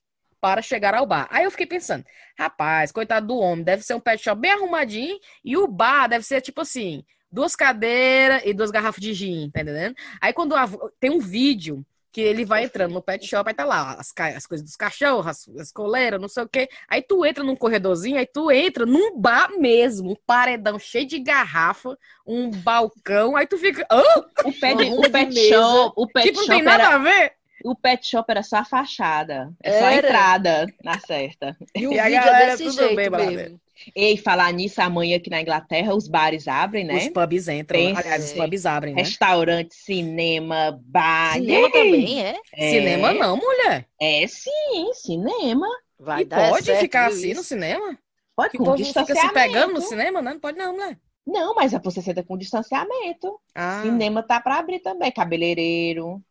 [0.45, 1.27] para chegar ao bar.
[1.31, 2.05] Aí eu fiquei pensando,
[2.39, 6.23] rapaz, coitado do homem, deve ser um pet shop bem arrumadinho e o bar deve
[6.23, 9.97] ser tipo assim, duas cadeiras e duas garrafas de gin, tá entendendo?
[10.21, 10.55] Aí quando
[11.01, 11.83] tem um vídeo
[12.13, 15.27] que ele vai entrando no pet shop, aí tá lá as, as coisas dos cachorros,
[15.27, 16.69] as, as coleiras, não sei o quê.
[16.91, 21.21] Aí tu entra num corredorzinho, aí tu entra num bar mesmo, um paredão cheio de
[21.21, 23.87] garrafa, um balcão, aí tu fica.
[23.91, 24.47] Oh!
[24.47, 26.95] O pet, o pet shop, o pet tipo, shop não tem nada era...
[26.97, 27.33] a ver
[27.65, 29.51] o pet shop era só a fachada.
[29.63, 31.57] É só a entrada na certa.
[31.75, 33.61] E o e vídeo é desse jeito bem, mesmo.
[33.97, 36.97] Ei, falar nisso, amanhã aqui na Inglaterra, os bares abrem, né?
[36.97, 37.81] Os pubs entram.
[37.81, 39.03] Tem, Aliás, os pubs abrem, né?
[39.03, 41.35] Restaurante, cinema, bar.
[41.35, 42.37] Cinema também, é?
[42.53, 42.71] é?
[42.71, 43.89] Cinema não, mulher.
[44.01, 45.67] É sim, cinema.
[45.99, 47.41] Vai e dar pode ficar assim isso.
[47.41, 47.99] no cinema?
[48.37, 50.33] Pode, que com povo fica se pegando no cinema, né?
[50.35, 50.99] Não pode não, mulher.
[51.27, 53.41] Não, mas é você senta com distanciamento.
[53.55, 53.81] Ah.
[53.83, 55.11] Cinema tá para abrir também.
[55.11, 56.23] Cabeleireiro.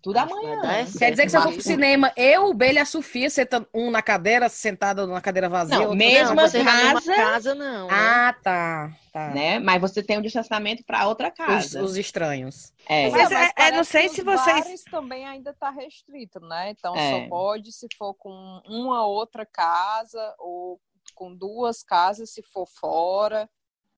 [0.00, 0.60] Tudo amanhã.
[0.96, 3.68] Quer dizer que se eu for pro cinema, eu, o Bela e a Sofia, sentando
[3.74, 5.78] um na cadeira, sentada numa cadeira vazia.
[5.78, 7.14] Não, mesma não, casa.
[7.14, 7.88] casa não.
[7.88, 7.94] Né?
[7.94, 9.30] Ah, tá, tá.
[9.30, 9.58] Né?
[9.58, 11.82] Mas você tem um distanciamento para outra casa.
[11.82, 12.72] Os, os estranhos.
[12.88, 13.10] É.
[13.10, 14.64] Mas, é, é, não sei se vocês.
[14.64, 16.70] Bares também ainda tá restrito, né?
[16.70, 17.10] Então é.
[17.10, 20.80] só pode se for com uma outra casa ou
[21.12, 23.50] com duas casas se for fora.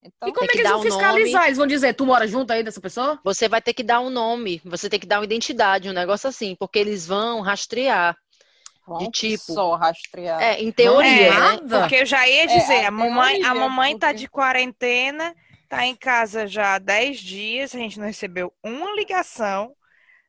[0.02, 1.42] Então, e como é que, eles vão fiscalizar?
[1.42, 3.20] Um eles vão dizer, tu mora junto aí dessa pessoa?
[3.22, 6.28] Você vai ter que dar um nome, você tem que dar uma identidade, um negócio
[6.28, 8.16] assim, porque eles vão rastrear.
[8.98, 9.52] de tipo.
[9.52, 10.40] Só rastrear.
[10.40, 11.58] É, em teoria, é, né?
[11.68, 15.34] Porque eu já ia dizer, é, a, mamãe, a mamãe tá de quarentena,
[15.68, 19.74] tá em casa já há 10 dias, a gente não recebeu uma ligação,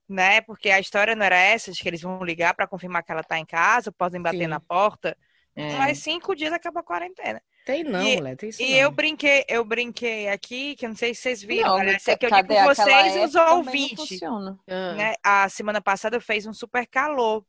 [0.07, 0.41] né?
[0.41, 3.23] Porque a história não era essa, de que eles vão ligar para confirmar que ela
[3.23, 4.47] tá em casa, podem bater Sim.
[4.47, 5.17] na porta.
[5.55, 5.77] É.
[5.77, 7.41] Mas cinco dias acaba a quarentena.
[7.65, 8.61] Tem não, e, mulher, tem isso.
[8.61, 8.77] E não.
[8.77, 12.25] eu brinquei, eu brinquei aqui, que eu não sei se vocês viram, não, sei que
[12.25, 14.19] eu digo com vocês os ouvintes.
[14.67, 14.93] Ah.
[14.93, 15.13] Né?
[15.23, 17.45] A semana passada fez um super calor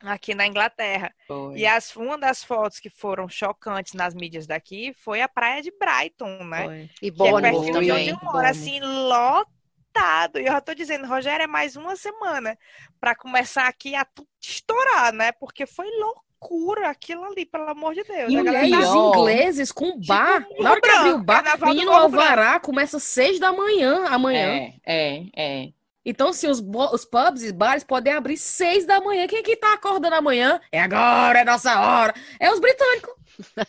[0.00, 1.14] aqui na Inglaterra.
[1.26, 1.56] Foi.
[1.56, 5.72] E as, uma das fotos que foram chocantes nas mídias daqui foi a praia de
[5.72, 6.64] Brighton, né?
[6.64, 6.90] Foi.
[7.02, 10.38] E que é pertinho de onde eu moro, assim, lotado.
[10.38, 12.58] E eu já tô dizendo, Rogério, é mais uma semana
[13.00, 14.06] para começar aqui a
[14.40, 15.32] estourar, né?
[15.32, 18.32] Porque foi louco loucura aquilo ali, pelo amor de Deus.
[18.32, 20.42] E a galera os ingleses com tipo, bar.
[20.42, 24.46] Tipo, Na hora que abrir o bar, menino Alvará começa às seis da manhã, amanhã.
[24.46, 25.68] É, é, é.
[26.02, 26.60] Então, se os,
[26.92, 30.58] os pubs e bares podem abrir seis da manhã, quem é que tá acordando amanhã?
[30.72, 32.14] É agora, é nossa hora.
[32.38, 33.14] É os britânicos.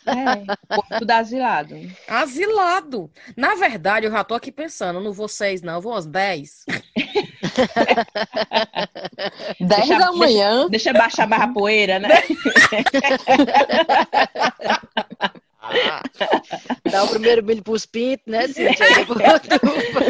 [0.06, 1.76] É, tudo asilado.
[2.08, 3.12] Asilado.
[3.36, 6.66] Na verdade, eu já tô aqui pensando, não vou seis, não, eu vou às dez.
[9.60, 10.68] dez da manhã.
[10.70, 12.10] Deixa, deixa baixar a barra poeira, né?
[15.64, 16.02] Ah,
[16.92, 18.86] dá o primeiro milho pros pintos, né, Cíntia?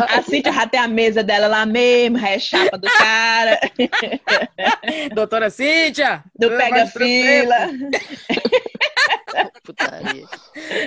[0.09, 3.59] a Cíntia já tem a mesa dela lá mesmo, é chapa do cara.
[5.13, 6.23] Doutora Cíntia!
[6.35, 7.69] Do Pega Fila.
[9.63, 10.25] Putaria.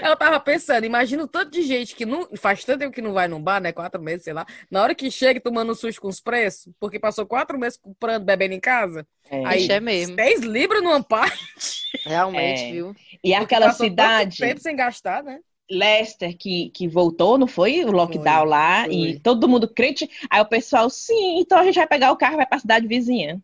[0.02, 3.12] Eu tava pensando, imagina o tanto de gente que não faz tanto tempo que não
[3.12, 3.72] vai num bar, né?
[3.72, 4.46] Quatro meses, sei lá.
[4.70, 8.24] Na hora que chega tomando um susto com os preços, porque passou quatro meses comprando,
[8.24, 9.06] bebendo em casa.
[9.30, 9.44] É.
[9.44, 10.16] Aí, é mesmo.
[10.16, 11.38] 10 libras numa parte.
[12.04, 12.72] Realmente, é.
[12.72, 12.94] viu?
[13.22, 14.38] E aquela cidade.
[14.38, 15.40] tempo sem gastar, né?
[15.70, 17.84] Leicester que, que voltou, não foi?
[17.84, 18.94] O lockdown foi, lá, foi.
[18.94, 20.08] e todo mundo crente.
[20.28, 22.86] Aí o pessoal, sim, então a gente vai pegar o carro e vai pra cidade
[22.86, 23.40] vizinha.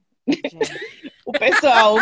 [1.25, 1.97] O pessoal,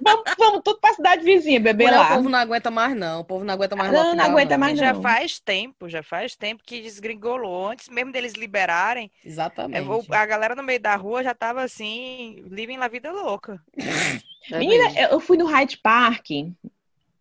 [0.00, 2.12] vamos, vamos tudo pra cidade vizinha, beber lá.
[2.12, 3.20] O povo não aguenta mais, não.
[3.20, 4.60] O povo não aguenta mais Não, não aguenta não.
[4.60, 4.84] mais, não.
[4.86, 7.68] Já faz tempo, já faz tempo que desgringolou.
[7.68, 9.10] Antes mesmo deles liberarem.
[9.24, 10.12] Exatamente.
[10.12, 13.60] a galera no meio da rua já tava assim, living a vida louca.
[14.50, 16.28] É Menina, eu fui no Hyde Park.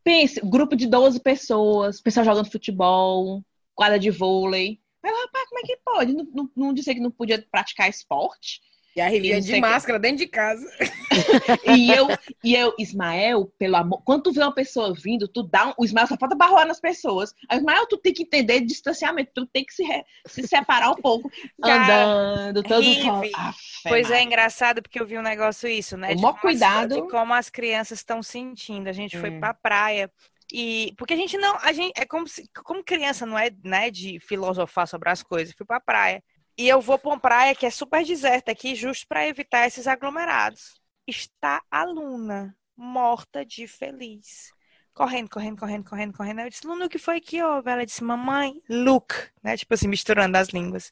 [0.01, 3.43] Pense, grupo de 12 pessoas, pessoal jogando futebol,
[3.75, 4.79] quadra de vôlei.
[5.03, 6.13] Mas, rapaz, como é que pode?
[6.13, 8.61] Não, não, não dizer que não podia praticar esporte?
[8.97, 10.01] E a Rivinha de máscara que...
[10.01, 10.67] dentro de casa.
[11.77, 12.07] e eu,
[12.43, 15.85] e eu, Ismael, pelo amor, quando tu vê uma pessoa vindo, tu dá um, o
[15.85, 17.31] Ismael só falta barroar nas pessoas.
[17.47, 20.95] Aí, Ismael, tu tem que entender distanciamento, tu tem que se, re, se separar um
[20.95, 21.29] pouco,
[21.61, 26.15] Cara, andando, todo Rive, ah, Pois é, engraçado porque eu vi um negócio isso, né?
[26.15, 26.95] O maior cuidado.
[26.95, 28.87] As, de como as crianças estão sentindo.
[28.87, 29.21] A gente hum.
[29.21, 30.11] foi pra praia.
[30.51, 33.91] E porque a gente não, a gente é como se, como criança não é, né,
[33.91, 35.53] de filosofar sobre as coisas.
[35.55, 36.23] Fui pra praia.
[36.57, 39.87] E eu vou para uma praia que é super deserta aqui, justo para evitar esses
[39.87, 40.81] aglomerados.
[41.05, 44.51] Está a Luna morta de feliz.
[44.93, 46.41] Correndo, correndo, correndo, correndo, correndo.
[46.41, 47.69] Eu disse, Luna, o que foi que houve?
[47.69, 49.55] Ela disse, mamãe, look, né?
[49.55, 50.91] Tipo assim, misturando as línguas.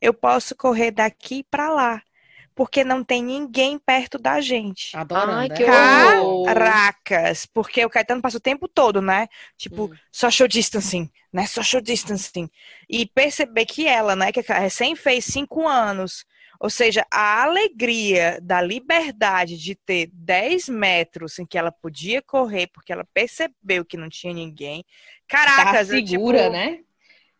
[0.00, 2.02] Eu posso correr daqui para lá
[2.56, 4.96] porque não tem ninguém perto da gente.
[4.96, 5.32] Adorando.
[5.32, 5.62] Ai, que
[6.46, 7.44] Caracas!
[7.44, 9.28] Porque o Caetano passa o tempo todo, né?
[9.58, 9.94] Tipo, hum.
[10.10, 11.46] social distancing, né?
[11.46, 12.48] Social distancing.
[12.88, 16.24] E perceber que ela, né, que recém fez cinco anos,
[16.58, 22.68] ou seja, a alegria da liberdade de ter 10 metros em que ela podia correr,
[22.68, 24.82] porque ela percebeu que não tinha ninguém.
[25.28, 26.78] Caracas, tá segura, tipo, né?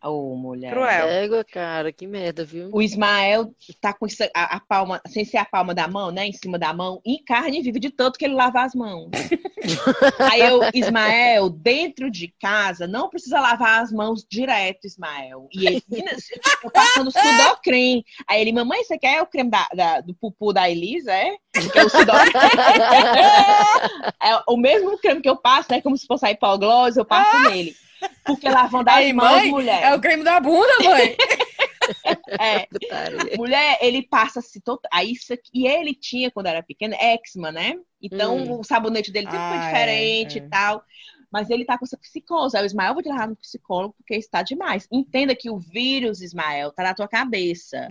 [0.03, 0.71] Ô, oh, mulher.
[0.71, 1.07] Cruel.
[1.07, 2.69] Égua, cara, que merda, viu?
[2.71, 6.27] O Ismael tá com a, a, palma, sem ser a palma da mão, né?
[6.27, 9.09] Em cima da mão, e carne vive de tanto que ele lava as mãos.
[10.31, 15.47] Aí eu, Ismael, dentro de casa, não precisa lavar as mãos direto, Ismael.
[15.51, 15.83] E ele,
[16.63, 18.05] eu passando sudocrem.
[18.29, 21.35] Aí ele, mamãe, você quer o creme da, da, do pupu da Elisa, é?
[21.53, 22.33] Que é o sudocrem.
[24.21, 25.81] é o mesmo creme que eu passo, né?
[25.81, 27.75] Como se fosse a hipoglose, eu passo nele.
[28.25, 29.83] Porque lavando as mãos, mãe, mulher.
[29.83, 31.15] É o creme da bunda, mãe.
[32.39, 33.37] é.
[33.37, 34.81] mulher, ele passa assim, todo...
[34.91, 35.49] aí isso aqui...
[35.53, 37.73] e ele tinha quando era pequeno eczema, né?
[38.01, 38.59] Então hum.
[38.59, 40.45] o sabonete dele sempre ah, foi diferente é, é.
[40.45, 40.83] e tal.
[41.31, 42.55] Mas ele tá com essa psicose.
[42.55, 44.87] Aí o Ismael vou te levar no psicólogo porque está demais.
[44.91, 47.87] Entenda que o vírus, Ismael, tá na tua cabeça.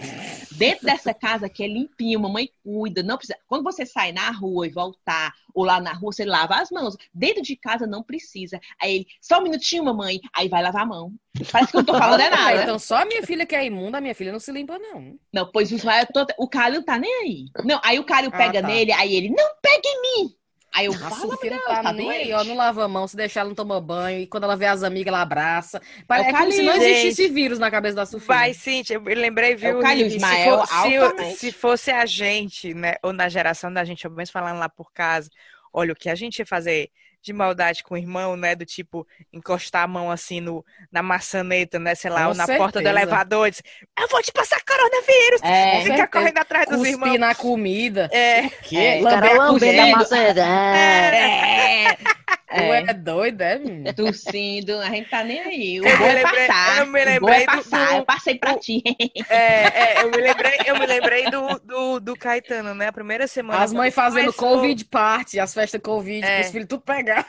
[0.52, 3.38] Dentro dessa casa que é limpinho, mamãe cuida, não precisa.
[3.46, 6.96] Quando você sai na rua e voltar, ou lá na rua, você lava as mãos.
[7.12, 8.60] Dentro de casa não precisa.
[8.80, 10.20] Aí ele, só um minutinho, mamãe.
[10.34, 11.12] Aí vai lavar a mão.
[11.50, 12.62] Parece que eu não tô falando é nada.
[12.62, 15.18] então só a minha filha que é imunda, a minha filha não se limpa, não.
[15.32, 16.06] Não, pois o Ismael,
[16.38, 17.46] o Calil tá nem aí.
[17.64, 18.68] Não, aí o Calil ah, pega tá.
[18.68, 20.36] nele, aí ele, não pega em mim.
[20.76, 23.16] Aí eu falo, a filha tá, tá nem aí, ó, não lava a mão, se
[23.16, 25.80] deixar ela não toma banho, e quando ela vê as amigas, ela abraça.
[26.06, 28.26] É, é como se não existisse vírus na cabeça da Sofia.
[28.26, 32.96] Vai, Cintia, eu lembrei, é viu, é se, for, se, se, fosse a gente, né,
[33.02, 35.30] ou na geração da gente, ou menos falando lá por casa,
[35.72, 36.90] olha, o que a gente ia fazer
[37.26, 38.54] de maldade com o irmão, né?
[38.54, 41.94] Do tipo, encostar a mão assim no, na maçaneta, né?
[41.96, 42.58] Sei lá, com ou na certeza.
[42.58, 43.64] porta do elevador e dizer,
[43.98, 45.42] eu vou te passar coronavírus!
[45.42, 47.18] É, ficar correndo atrás dos Cuspir irmãos.
[47.18, 48.08] na comida.
[48.12, 48.46] É.
[48.46, 48.76] O quê?
[48.76, 50.40] É, lamber a maçaneta.
[50.40, 51.88] É.
[51.90, 51.96] é.
[52.48, 52.90] É.
[52.90, 53.92] é doido, é, menino?
[53.92, 55.80] Tossindo, a gente tá nem aí.
[55.80, 56.78] O eu bom é lembrei, passar.
[56.78, 58.82] Eu me lembrei é passar, do, eu passei pra ti.
[59.28, 62.88] É, é, eu me lembrei, eu me lembrei do, do, do Caetano, né?
[62.88, 63.62] A primeira semana.
[63.62, 64.56] As mães fazendo começou...
[64.60, 66.40] Covid party, as festas Covid, é.
[66.40, 67.26] os filhos tudo pegar.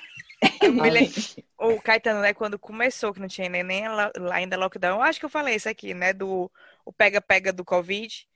[1.57, 3.84] O Caetano, né, quando começou, que não tinha nem
[4.32, 6.13] ainda lockdown, eu acho que eu falei isso aqui, né?
[6.13, 6.51] Do
[6.86, 8.28] o pega-pega do Covid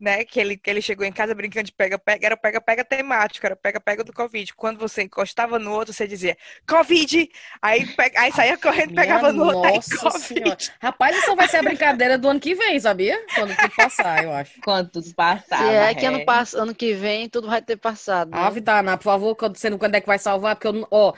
[0.00, 0.24] né?
[0.24, 4.04] Que ele, que ele chegou em casa brincando de pega-pega, era pega-pega temático, era pega-pega
[4.04, 4.54] do Covid.
[4.54, 6.36] Quando você encostava no outro, você dizia
[6.66, 7.30] Covid!
[7.60, 10.18] Aí, pega, aí saía correndo, pegava no outro, aí Covid.
[10.18, 10.58] Senhora.
[10.80, 13.20] Rapaz, isso vai ser a brincadeira do ano que vem, sabia?
[13.34, 14.60] Quando tudo passar, eu acho.
[14.62, 15.58] Quando tudo passar.
[15.58, 16.54] Se é que ano, pass...
[16.54, 18.30] ano que vem tudo vai ter passado.
[18.30, 18.36] Né?
[18.38, 20.56] Ah, Vitana, por favor, quando, você, quando é que vai salvar?
[20.56, 21.12] Porque eu, ó,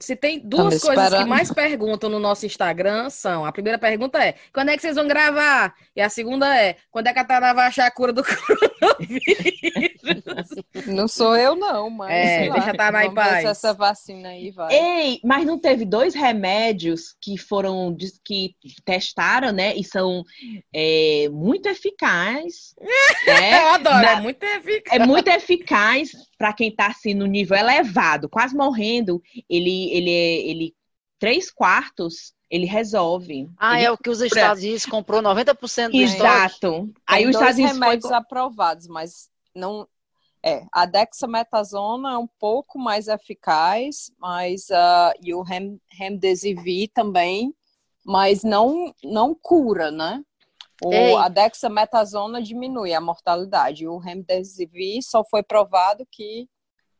[0.00, 1.24] se tem duas coisas esperando.
[1.24, 4.96] que mais perguntam no nosso Instagram são: a primeira pergunta é: quando é que vocês
[4.96, 5.74] vão gravar?
[5.94, 9.26] E a segunda é: quando é que a Tana vai achar a cura do coronavírus?
[10.86, 12.10] Não sou eu, não, mas.
[12.10, 13.44] É, deixa a Tana em paz.
[13.44, 14.72] Essa vacina aí vai.
[14.72, 18.54] Ei, mas não teve dois remédios que foram que
[18.84, 19.74] testaram, né?
[19.76, 20.24] E são
[20.74, 22.74] é, muito eficazes.
[23.26, 23.62] né?
[23.62, 25.00] Eu adoro, Na, é muito eficaz.
[25.00, 30.74] É muito eficaz para quem está assim no nível elevado, quase morrendo, ele, ele, ele
[31.18, 33.48] três quartos ele resolve.
[33.58, 33.86] Ah, ele...
[33.86, 36.92] é o que os Estados Unidos comprou 90% do Exato.
[37.06, 38.16] Aí os Estados Unidos remédios foi...
[38.16, 39.88] aprovados, mas não
[40.44, 47.52] é, a dexametasona é um pouco mais eficaz, mas uh, e o rem, remdesivir também,
[48.04, 50.22] mas não não cura, né?
[50.82, 53.88] O, a dexametasona diminui a mortalidade.
[53.88, 56.48] O remdesivir só foi provado que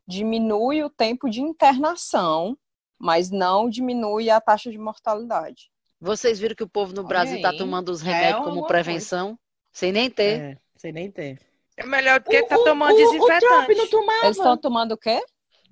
[0.06, 2.56] diminui o tempo de internação,
[2.98, 5.70] mas não diminui a taxa de mortalidade.
[6.00, 9.26] Vocês viram que o povo no Brasil está tomando os é remédios é como prevenção,
[9.28, 9.40] coisa.
[9.72, 10.40] sem nem ter.
[10.40, 11.38] É, sem nem ter.
[11.76, 13.44] É melhor do que estar tá tomando o, desinfetante.
[13.44, 14.24] O Trump não tomava.
[14.24, 15.22] Eles estão tomando o quê?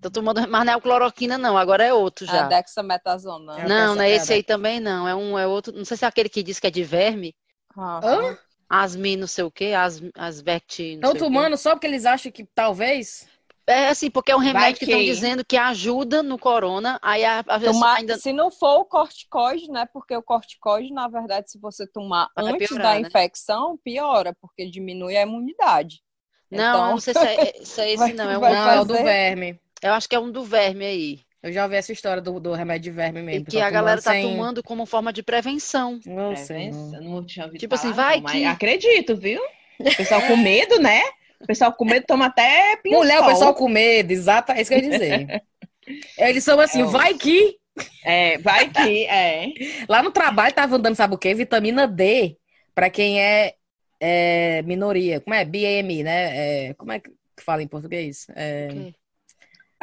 [0.00, 1.56] Tô tomando, mas não é o cloroquina, não.
[1.56, 2.44] Agora é outro já.
[2.44, 3.66] A dexametasona.
[3.66, 5.08] Não, não é esse aí também, não.
[5.08, 5.72] É um, é outro.
[5.72, 7.34] Não sei se é aquele que diz que é de verme.
[7.76, 8.38] Ah, Hã?
[8.68, 10.82] Asmi, não sei o quê, as, asvect.
[10.82, 13.26] Estão tomando só porque eles acham que talvez.
[13.66, 16.98] É assim, porque é um remédio que estão dizendo que ajuda no corona.
[17.00, 18.18] Aí a, a tomar, ainda...
[18.18, 19.86] Se não for o corticoide, né?
[19.90, 23.06] Porque o corticoide, na verdade, se você tomar Vai antes piorar, da né?
[23.06, 26.02] infecção, piora, porque diminui a imunidade.
[26.50, 26.90] Não, então...
[26.90, 28.30] não sei se é, se é esse, não.
[28.30, 29.58] É um não, é o do verme.
[29.80, 31.20] Eu acho que é um do verme aí.
[31.44, 33.42] Eu já ouvi essa história do, do remédio de verme mesmo.
[33.42, 34.22] E que a galera tá sem...
[34.22, 36.00] tomando como forma de prevenção.
[36.06, 37.02] Nossa, prevenção.
[37.02, 38.46] não tinha ouvido Tipo assim, vai que...
[38.46, 39.42] Acredito, viu?
[39.78, 41.02] O pessoal com medo, né?
[41.38, 43.00] O pessoal com medo toma até pinhão.
[43.00, 45.42] Mulher, o pessoal com medo, exato, é isso que eu ia dizer.
[46.16, 47.58] Eles são assim, é, vai que...
[48.02, 49.48] É, vai que, é.
[49.86, 51.34] Lá no trabalho tava dando, sabe o quê?
[51.34, 52.38] Vitamina D,
[52.74, 53.52] para quem é,
[54.00, 55.20] é, minoria.
[55.20, 55.44] Como é?
[55.44, 56.68] BAMI, né?
[56.68, 58.28] É, como é que fala em português?
[58.34, 58.68] É...
[58.70, 58.94] Okay.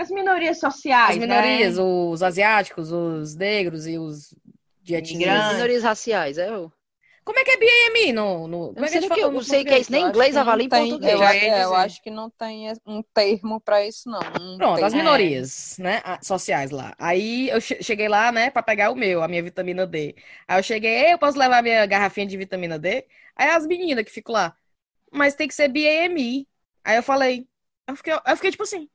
[0.01, 1.11] As minorias sociais.
[1.11, 1.83] As minorias, né?
[1.83, 4.35] os asiáticos, os negros e os
[4.81, 5.53] de etnias.
[5.53, 6.71] Minorias raciais, é o.
[7.23, 8.73] Como é que é BAMI no, no...
[8.73, 11.13] Como é que eu, que, eu sei que é isso nem inglês, avalia em português.
[11.13, 14.19] Eu, é, eu acho que não tem um termo para isso, não.
[14.19, 15.83] não Pronto, tem, as minorias, é.
[15.83, 16.95] né, sociais lá.
[16.97, 20.15] Aí eu cheguei lá, né, para pegar o meu, a minha vitamina D.
[20.47, 23.05] Aí eu cheguei, eu posso levar minha garrafinha de vitamina D?
[23.35, 24.55] Aí as meninas que ficam lá,
[25.11, 26.47] mas tem que ser BAMI.
[26.83, 27.47] Aí eu falei,
[27.87, 28.89] eu fiquei, eu fiquei tipo assim,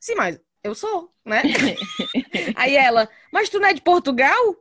[0.00, 1.42] sim, mas eu sou, né?
[2.56, 4.56] Aí ela, mas tu não é de Portugal?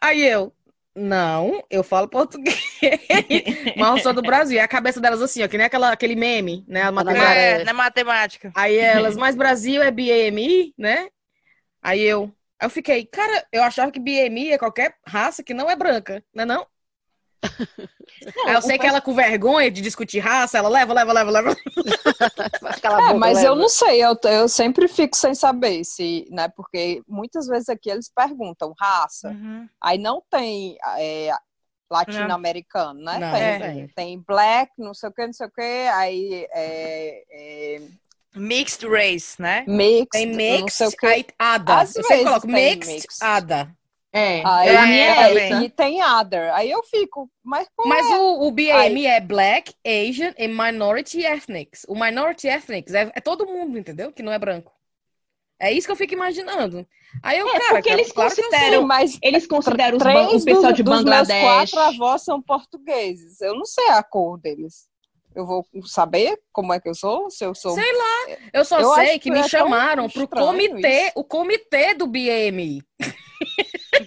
[0.00, 0.52] Aí eu,
[0.94, 2.78] não, eu falo português,
[3.76, 4.58] mas eu sou do Brasil.
[4.58, 6.82] E a cabeça delas assim, ó, que nem aquela, aquele meme, né?
[6.82, 7.34] A matemática.
[7.34, 8.52] É, na matemática.
[8.54, 11.08] Aí elas, mas Brasil é BMI, né?
[11.80, 12.30] Aí eu,
[12.60, 16.44] eu fiquei, cara, eu achava que BMI é qualquer raça que não é branca, né
[16.44, 16.66] não?
[18.36, 21.50] Não, eu sei que ela com vergonha de discutir raça, ela leva, leva, leva, leva.
[23.10, 23.48] é, mas leva.
[23.48, 26.48] eu não sei, eu, eu sempre fico sem saber se, né?
[26.48, 29.68] Porque muitas vezes aqui eles perguntam raça, uhum.
[29.80, 31.30] aí não tem é,
[31.90, 33.18] latino-americano, né?
[33.18, 33.88] Não, tem, é.
[33.94, 37.82] tem black, não sei o que, não sei o que, aí é, é...
[38.34, 39.64] Mixed race, né?
[39.68, 41.80] Mixed, tem mixed, aí, ada.
[41.80, 43.76] Às Você coloca mixed, mixed, ada.
[44.14, 46.52] É, aí, é, é, é, e tem other.
[46.52, 48.18] Aí eu fico, mas Mas é?
[48.18, 51.86] o, o BM é Black, Asian e Minority Ethnics.
[51.88, 54.12] O Minority Ethnics é, é, todo mundo, entendeu?
[54.12, 54.70] Que não é branco.
[55.58, 56.86] É isso que eu fico imaginando.
[57.22, 60.82] Aí eu, é, cara, porque eles claro consideram, mas eles consideram os, o pessoal de
[60.82, 61.36] Bangladesh.
[61.36, 63.40] Os quatro avós são portugueses.
[63.40, 64.90] Eu não sei a cor deles.
[65.34, 67.30] Eu vou saber como é que eu sou?
[67.30, 67.74] Se eu sou.
[67.74, 68.36] Sei lá.
[68.52, 71.12] Eu só eu sei que me chamaram pro comitê, isso.
[71.14, 72.82] o comitê do BM.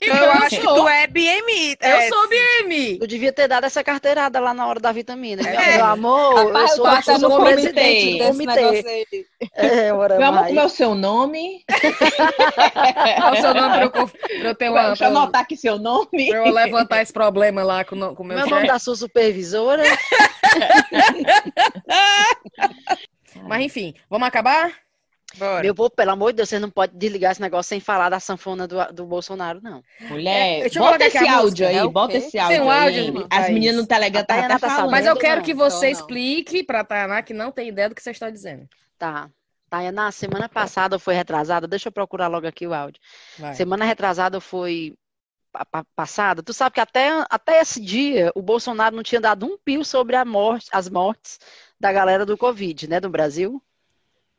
[0.05, 1.77] Então eu acho que tu é BMI.
[1.81, 2.07] Eu é.
[2.09, 2.99] sou BMI.
[2.99, 5.41] Tu devia ter dado essa carteirada lá na hora da vitamina.
[5.47, 5.77] É.
[5.77, 9.17] Meu amor, Rapaz, eu sou, eu sou, sou presidente comitê.
[9.53, 11.63] É, Vamos comer o seu nome.
[13.19, 14.09] Qual o seu nome pra eu, pra
[14.43, 14.87] eu ter uma...
[14.87, 16.29] Deixa eu anotar aqui seu nome.
[16.29, 19.83] Pra eu levantar esse problema lá com, com o meu Meu nome da sua supervisora.
[23.47, 24.84] Mas enfim, vamos acabar?
[25.37, 25.61] Bora.
[25.61, 28.19] Meu povo, pelo amor de Deus, você não pode desligar esse negócio sem falar da
[28.19, 29.83] sanfona do, do Bolsonaro, não.
[30.01, 32.57] Mulher, é, bota esse áudio aí, é bota esse áudio.
[32.57, 33.27] Tem um áudio.
[33.29, 34.91] As meninas no Telegram estão até tá falando.
[34.91, 38.01] Mas eu quero que você explique para a Tainá que não tem ideia do que
[38.01, 38.67] você está dizendo.
[38.97, 39.29] Tá.
[39.69, 43.01] Tainá, semana passada foi retrasada, deixa eu procurar logo aqui o áudio.
[43.37, 43.53] Vai.
[43.55, 44.95] Semana retrasada foi
[45.95, 49.85] passada, tu sabe que até, até esse dia o Bolsonaro não tinha dado um pio
[49.85, 51.39] sobre a morte, as mortes
[51.79, 53.61] da galera do Covid, né, do Brasil.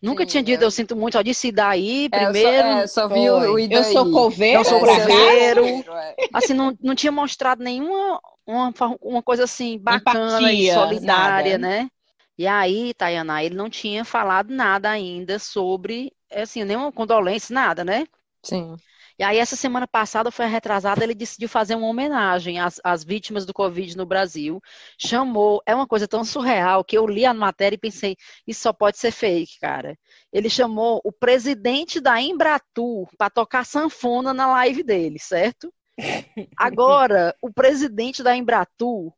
[0.07, 0.67] Nunca Sim, tinha dito, eu...
[0.69, 2.49] eu sinto muito, ó, disse daí primeiro.
[2.49, 4.61] É, eu só, é, só vi o, o Eu sou coveiro.
[4.61, 5.67] Eu sou coveiro.
[5.67, 6.15] É.
[6.33, 11.83] Assim, não, não tinha mostrado nenhuma uma, uma coisa assim bacana Empatia, e solidária, nada.
[11.83, 11.91] né?
[12.39, 18.07] E aí, Tayana, ele não tinha falado nada ainda sobre, assim, nenhuma condolência, nada, né?
[18.45, 18.77] Sim.
[19.19, 23.47] E aí, essa semana passada, foi retrasada, ele decidiu fazer uma homenagem às, às, vítimas
[23.47, 24.61] do Covid no Brasil.
[24.99, 28.73] Chamou, é uma coisa tão surreal que eu li a matéria e pensei, isso só
[28.73, 29.99] pode ser fake, cara.
[30.31, 35.73] Ele chamou o presidente da Embratur para tocar sanfona na live dele, certo?
[36.59, 39.13] Agora, o presidente da Embratur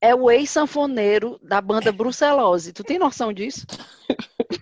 [0.00, 2.72] é o ex-sanfoneiro da banda Brucelose.
[2.72, 3.66] Tu tem noção disso?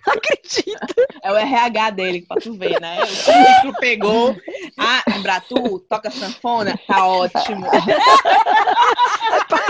[0.11, 0.95] Não acredito.
[1.21, 2.97] É o RH dele, pra tu ver, né?
[3.03, 4.35] O currículo pegou.
[4.77, 6.79] Ah, Bratu, toca sanfona?
[6.87, 7.67] Tá ótimo.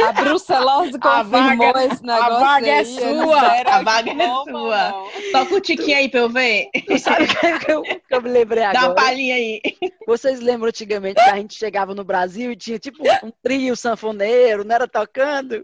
[0.07, 2.33] A Brucelose confirmou vaga, esse negócio.
[2.33, 3.41] A vaga é sua.
[3.65, 4.93] A vaga é sua.
[5.31, 6.69] Toca o tiquinho aí pra eu ver.
[6.99, 8.79] Sabe o que eu, que eu me lembrei agora?
[8.79, 9.61] Dá uma palhinha aí.
[10.07, 14.63] Vocês lembram antigamente que a gente chegava no Brasil e tinha tipo um trio sanfoneiro,
[14.63, 15.63] não era tocando?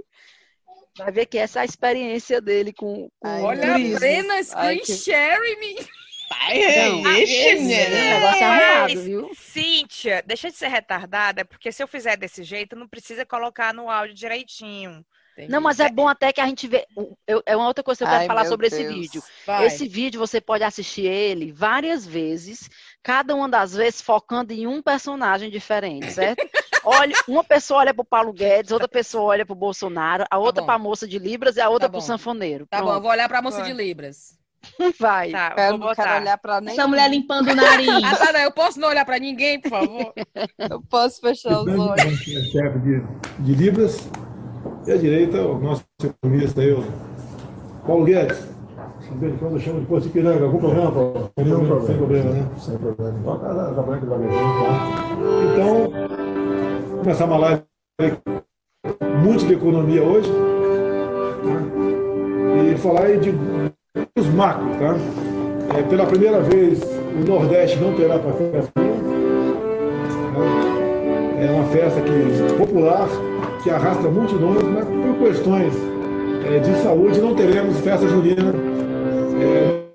[0.98, 3.10] Vai ver que essa é a experiência dele com.
[3.20, 4.94] com Olha a Brena screen que...
[4.94, 5.76] sharing me.
[6.32, 9.32] Ai, ixi, negócio é arrumado, viu?
[9.36, 13.90] Cíntia, deixa de ser retardada, porque se eu fizer desse jeito, não precisa colocar no
[13.90, 15.06] áudio direitinho.
[15.34, 15.52] Entendi.
[15.52, 16.88] Não, mas é bom até que a gente vê.
[17.28, 18.82] Eu, é uma outra coisa que eu quero Ai, falar sobre Deus.
[18.82, 19.24] esse vídeo.
[19.46, 19.66] Vai.
[19.66, 22.70] Esse vídeo você pode assistir ele várias vezes,
[23.04, 26.40] cada uma das vezes focando em um personagem diferente, certo?
[26.86, 30.38] olha, uma pessoa olha para o Paulo Guedes, outra pessoa olha para o Bolsonaro, a
[30.38, 32.66] outra tá para a moça de Libras e a outra tá para o sanfoneiro.
[32.68, 32.90] Tá Pronto.
[32.90, 33.68] bom, eu vou olhar para a moça Vai.
[33.68, 34.38] de Libras.
[35.00, 35.32] Vai.
[35.32, 36.74] Tá, eu não quero olhar para nem.
[36.74, 37.88] Essa mulher limpando o nariz.
[38.04, 40.14] ah, tá, não, eu posso não olhar para ninguém, por favor?
[40.70, 42.20] eu posso fechar os olhos.
[42.20, 43.02] Chefe de,
[43.40, 44.10] de Libras
[44.88, 46.84] e à direita, o nosso economista aí, o
[47.86, 48.55] Paulo Guedes.
[49.40, 51.32] Quando chama de Poço Ipiranga, algum problema, Paulo?
[51.38, 51.86] Nenhum problema.
[51.86, 52.48] Sem problema, né?
[52.58, 53.14] Sem problema.
[55.54, 55.92] Então,
[57.00, 57.64] começar uma live
[59.24, 60.32] muito de economia hoje.
[61.44, 62.72] Né?
[62.72, 63.32] E falar aí de
[64.18, 64.96] os macros, tá?
[65.78, 68.72] É, pela primeira vez, o Nordeste não terá para festa.
[68.76, 68.86] Né?
[71.46, 73.08] É uma festa que, popular,
[73.62, 75.74] que arrasta multidões, mas por questões
[76.48, 78.54] é, de saúde não teremos festa junina
[79.42, 79.86] é,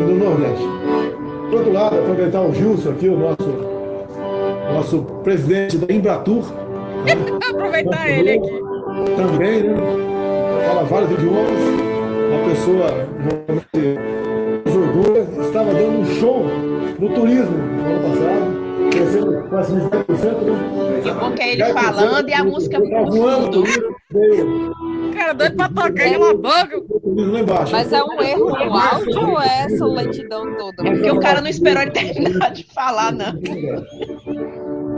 [0.00, 0.64] no Nordeste.
[1.50, 3.48] Por outro lado, aproveitar o Gilson aqui, o nosso,
[4.72, 6.44] nosso presidente da Embratur.
[7.04, 7.12] Né?
[7.50, 8.60] aproveitar ele aqui.
[9.16, 9.76] Também, né?
[10.66, 11.60] Fala vários idiomas.
[12.28, 12.86] Uma pessoa
[13.22, 13.98] realmente
[14.66, 16.44] orgulha, estava dando um show
[16.98, 19.88] no turismo no ano passado crescendo quase 20%.
[19.88, 21.00] Né?
[21.02, 23.64] Que bom que é ele falando e a música voando.
[25.14, 26.34] Cara, doido pra tocar em uma
[27.72, 30.86] Mas é um erro no áudio ou é essa lentidão toda?
[30.86, 33.34] É porque o cara não esperou ele terminar de falar, não.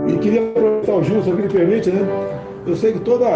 [0.08, 2.00] E queria aproveitar o Gilson, se me permite, né?
[2.66, 3.26] Eu sei que toda.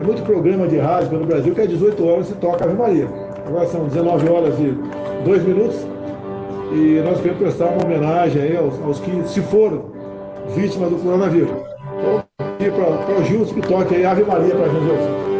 [0.00, 3.08] É muito programa de rádio no Brasil que é 18 horas se toca Ave Maria.
[3.46, 4.76] Agora são 19 horas e
[5.24, 5.86] 2 minutos.
[6.72, 9.92] E nós queremos prestar uma homenagem aí aos, aos que se foram
[10.56, 11.50] vítimas do coronavírus.
[11.98, 12.24] Então,
[13.06, 15.33] para o Gilson que toque aí Ave Maria para a gente.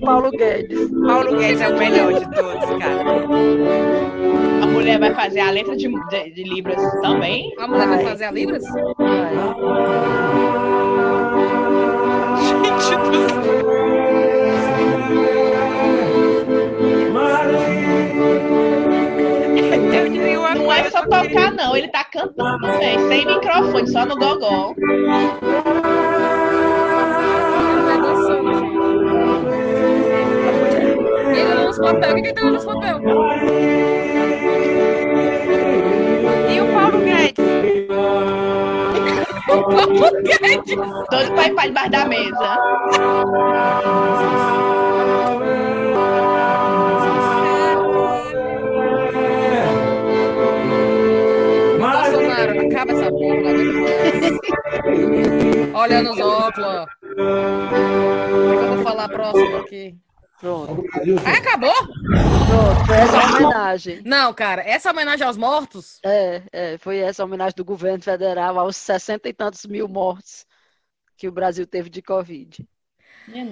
[0.00, 0.90] Do Paulo Guedes.
[1.06, 3.90] Paulo Guedes é o melhor de todos, cara
[4.80, 7.52] mulher vai fazer a letra de, de, de Libras também?
[7.58, 8.64] A mulher vai fazer a Libras?
[8.64, 9.34] Vai.
[12.40, 12.98] Gente
[20.18, 21.76] do Não é só tocar, não.
[21.76, 24.74] Ele tá cantando também, sem microfone, só no gogó.
[31.82, 33.00] Ele não usa papel.
[36.46, 37.20] Quem tá nos papel?
[41.10, 42.58] Todo pai pai debaixo da mesa.
[51.78, 53.50] Bolsonaro, acaba essa porra.
[55.74, 56.86] Olha nos óculos.
[57.00, 59.94] Como que eu vou falar próximo aqui?
[60.40, 60.82] Pronto.
[61.26, 61.74] Ah, acabou?
[61.74, 64.02] Pronto, foi essa a homenagem.
[64.06, 66.00] Não, cara, essa homenagem aos mortos?
[66.02, 70.46] É, é, foi essa homenagem do governo federal aos sessenta e tantos mil mortos
[71.16, 72.66] que o Brasil teve de Covid.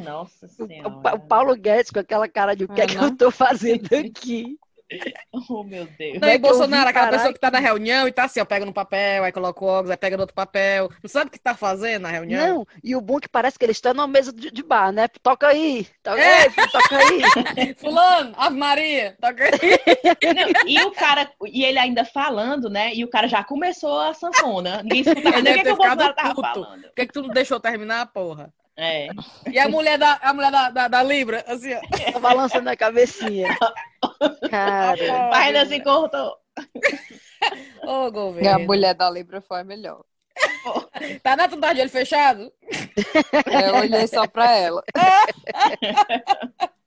[0.03, 0.89] Nossa senhora.
[0.89, 3.31] O, o, Paulo Guedes com aquela cara de o que ah, é que eu tô
[3.31, 4.59] fazendo aqui?
[5.51, 6.19] Oh, meu Deus.
[6.21, 8.73] Não, e Bolsonaro, aquela pessoa que tá na reunião e tá assim, ó, pega no
[8.73, 10.91] papel, aí coloca o óculos, aí pega no outro papel.
[11.03, 12.59] Não sabe o que tá fazendo na reunião?
[12.59, 14.91] Não, e o bom é que parece que eles estão numa mesa de, de, bar,
[14.91, 15.07] né?
[15.23, 16.43] Toca aí, toca é.
[16.43, 17.75] aí, toca aí.
[17.79, 19.51] Fulano, Ave Maria, toca aí.
[20.35, 22.95] Não, e o cara, e ele ainda falando, né?
[22.95, 24.83] E o cara já começou a sanfona.
[24.83, 26.83] Ninguém escutava nem o que, que o Bolsonaro tava falando.
[26.83, 28.53] Por que, que tu não deixou terminar, porra?
[28.79, 29.09] É.
[29.51, 31.81] E a mulher da, a mulher da, da, da Libra, assim, ó.
[32.13, 33.49] Tá balançando a cabecinha.
[34.49, 35.03] Cara.
[35.03, 36.37] O pai se cortou.
[37.83, 38.51] Ô, governo.
[38.51, 40.05] A mulher da Libra foi a melhor.
[41.23, 42.53] Tá na tu tá de olho fechado?
[43.51, 44.85] É, eu olhei só pra ela.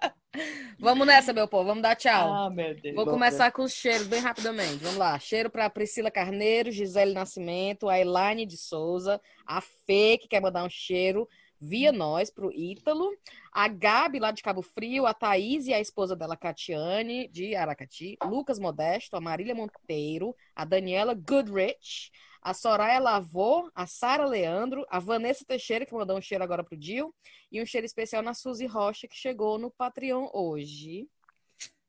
[0.79, 1.65] Vamos nessa, meu povo.
[1.65, 2.33] Vamos dar tchau.
[2.33, 2.95] Ah, meu Deus.
[2.95, 4.77] Vou começar com os cheiros bem rapidamente.
[4.77, 5.19] Vamos lá.
[5.19, 10.63] Cheiro para Priscila Carneiro, Gisele Nascimento, a Elaine de Souza, a Fê, que quer mandar
[10.63, 11.27] um cheiro
[11.61, 13.15] via nós para o Ítalo,
[13.51, 18.17] a Gabi lá de Cabo Frio, a Thaís e a esposa dela, Catiane, de Aracati,
[18.25, 24.99] Lucas Modesto, a Marília Monteiro, a Daniela Goodrich, a Soraya Lavô, a Sara Leandro, a
[24.99, 27.13] Vanessa Teixeira, que mandou um cheiro agora pro Dil,
[27.51, 31.07] e um cheiro especial na Suzy Rocha, que chegou no Patreon hoje.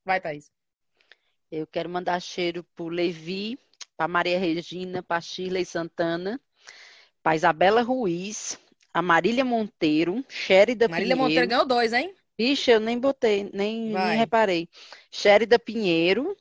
[0.05, 0.51] Vai, Thaís.
[1.51, 3.59] Eu quero mandar cheiro pro Levi,
[3.97, 6.41] para Maria Regina, para Shirley Santana,
[7.23, 8.59] para Isabela Ruiz,
[8.93, 11.23] a Marília Monteiro, Sherida Marília Pinheiro.
[11.23, 12.15] Monteiro ganhou dois, hein?
[12.39, 14.69] Ixi, eu nem botei, nem, nem reparei.
[15.11, 16.37] Sherida Pinheiro,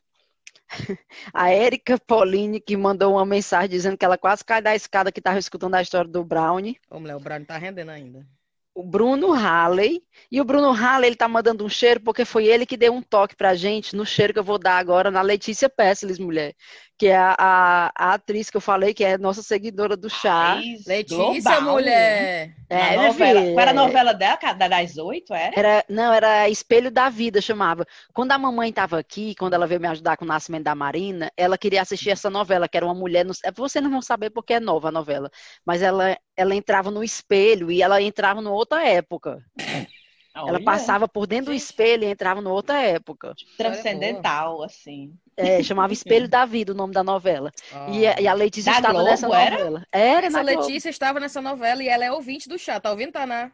[1.34, 5.20] a Érica Pauline, que mandou uma mensagem dizendo que ela quase cai da escada que
[5.20, 6.78] estava escutando a história do Brownie.
[6.90, 8.26] Ô, mulher, o Brownie tá rendendo ainda
[8.74, 10.04] o Bruno Halley.
[10.32, 13.02] E o Bruno Halley, ele tá mandando um cheiro porque foi ele que deu um
[13.02, 16.56] toque pra gente no cheiro que eu vou dar agora na Letícia Pessles, mulher.
[17.02, 20.62] Que é a, a, a atriz que eu falei, que é nossa seguidora do chá.
[20.86, 22.56] Letícia, global, mulher.
[22.70, 24.38] É, novela, qual era a novela dela?
[24.54, 25.52] Das oito, era?
[25.60, 25.86] era?
[25.90, 27.88] Não, era Espelho da Vida, chamava.
[28.14, 31.32] Quando a mamãe tava aqui, quando ela veio me ajudar com o nascimento da Marina,
[31.36, 33.26] ela queria assistir essa novela, que era uma mulher...
[33.26, 33.34] No...
[33.56, 35.32] Você não vão saber porque é nova a novela.
[35.66, 39.44] Mas ela, ela entrava no espelho e ela entrava no outra época.
[40.34, 40.50] Olha.
[40.50, 43.36] Ela passava por dentro do espelho e entrava em outra época.
[43.58, 45.14] Transcendental, assim.
[45.36, 47.52] É, chamava Espelho da Vida o nome da novela.
[47.74, 47.90] Ah.
[47.90, 49.58] E, a, e, a Letícia da estava Globo, nessa era?
[49.58, 49.88] novela.
[49.92, 52.80] Era, Essa Letícia estava nessa novela e ela é ouvinte do chá.
[52.80, 53.52] Tá ouvindo, Taná?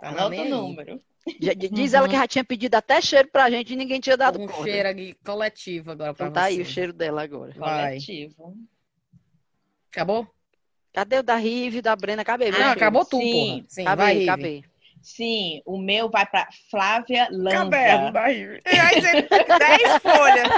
[0.00, 1.02] Tá Anota o número.
[1.72, 1.98] Diz uhum.
[1.98, 4.70] ela que já tinha pedido até cheiro pra gente e ninguém tinha dado um corda.
[4.70, 6.54] cheiro aqui coletivo agora pra então tá você.
[6.54, 7.52] aí o cheiro dela agora.
[7.52, 8.56] Coletivo.
[9.90, 10.35] Acabou?
[10.96, 12.22] Cadê o da Rive, da Brena?
[12.22, 12.50] Acabei.
[12.58, 14.64] Ah, acabou tudo, Sim, Sim, acabei, vai, acabei.
[15.02, 17.58] Sim, o meu vai para Flávia Lanza.
[17.58, 18.62] Caberno da Rive.
[18.64, 19.28] Aí você 10
[20.00, 20.48] folhas.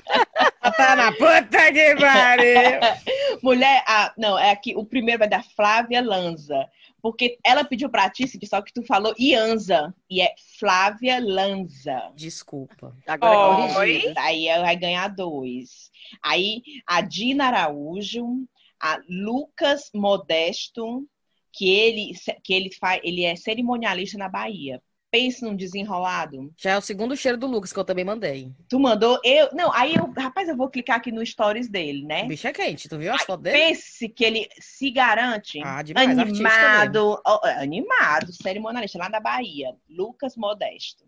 [0.77, 2.79] tá na puta que pariu.
[3.43, 6.69] Mulher, ah, não, é aqui, o primeiro vai da Flávia Lanza.
[7.03, 9.93] Porque ela pediu pra ti, só que tu falou Ianza.
[10.09, 12.13] E é Flávia Lanza.
[12.15, 12.95] Desculpa.
[13.09, 15.91] Agora oh, é Aí vai ganhar dois.
[16.23, 18.47] Aí a Dina Araújo,
[18.81, 21.07] a Lucas Modesto,
[21.53, 22.13] que ele,
[22.43, 24.83] que ele, faz, ele é cerimonialista na Bahia.
[25.11, 26.53] Pense num desenrolado.
[26.59, 28.53] Já é o segundo cheiro do Lucas que eu também mandei.
[28.69, 29.19] Tu mandou?
[29.25, 29.49] Eu.
[29.55, 30.13] Não, aí eu.
[30.13, 32.25] Rapaz, eu vou clicar aqui no stories dele, né?
[32.25, 33.57] O bicho é quente, tu viu as fotos dele?
[33.57, 35.63] Pense que ele se garante.
[35.65, 37.19] Ah, demais, animado.
[37.27, 39.75] Ó, animado, cerimonialista lá da Bahia.
[39.89, 41.07] Lucas Modesto.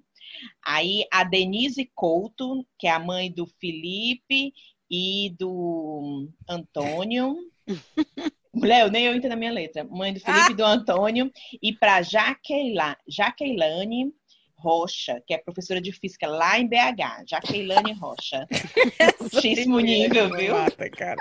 [0.65, 4.55] Aí a Denise Couto, que é a mãe do Felipe
[4.91, 7.37] e do Antônio.
[8.53, 9.85] Mulher, nem eu entendo a minha letra.
[9.85, 11.31] Mãe do Felipe e do Antônio.
[11.63, 14.13] E para Jaqueila, Jaqueilane
[14.57, 17.25] Rocha, que é professora de física lá em BH.
[17.27, 18.47] Jaqueilane Rocha.
[19.35, 20.55] Altíssimo nível, viu?
[20.55, 21.19] Mata, cara.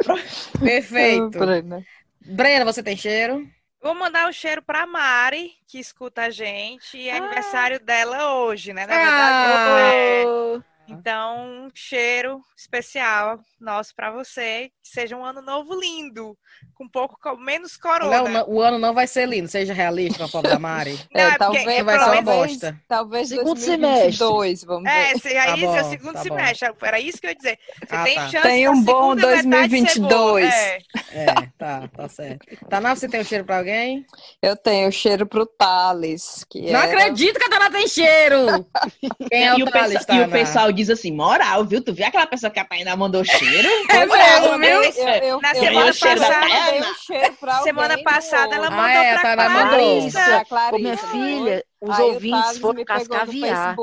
[0.59, 1.39] Perfeito.
[2.21, 3.47] Brena, você tem cheiro?
[3.81, 6.97] Vou mandar um cheiro pra Mari, que escuta a gente.
[6.97, 7.23] E é ah.
[7.23, 8.85] aniversário dela hoje, né?
[8.85, 9.91] Na verdade, ah.
[9.93, 10.78] é...
[10.91, 14.71] Então, um cheiro especial nosso para você.
[14.81, 16.37] Que seja um ano novo lindo,
[16.73, 18.29] com um pouco menos corona.
[18.29, 20.99] Não, o ano não vai ser lindo, seja realista, a pobre da Mari.
[21.13, 22.81] Não, é, talvez é vai ser uma bosta.
[22.87, 24.65] Talvez segundo semestre.
[24.65, 25.35] vamos é, ver.
[25.35, 26.69] É, tá isso, bom, é o segundo tá semestre.
[26.69, 26.85] Bom.
[26.85, 27.59] Era isso que eu ia dizer.
[27.79, 28.29] Você ah, tem tá.
[28.29, 30.53] chance Tem um bom 2022.
[30.53, 30.79] É.
[31.11, 31.25] é,
[31.57, 32.45] tá, tá certo.
[32.69, 34.05] Taná, você tem um cheiro para alguém?
[34.41, 36.45] Eu tenho cheiro pro Thales.
[36.49, 36.85] Que não era...
[36.85, 38.65] acredito que a Taná tem cheiro!
[39.29, 41.83] Quem é o, e Thales, o E o pessoal diz assim, moral, viu?
[41.83, 43.69] Tu viu aquela pessoa que a Tainá mandou cheiro?
[43.89, 44.83] É mesmo, viu?
[44.83, 49.19] Eu, eu, Na eu semana passada, um cheiro pra semana passada ela mandou ah, é,
[49.19, 50.45] pra Clarissa.
[50.45, 50.75] Clarissa.
[50.75, 53.75] Ô, minha filha, os Aí ouvintes foram cascaviar.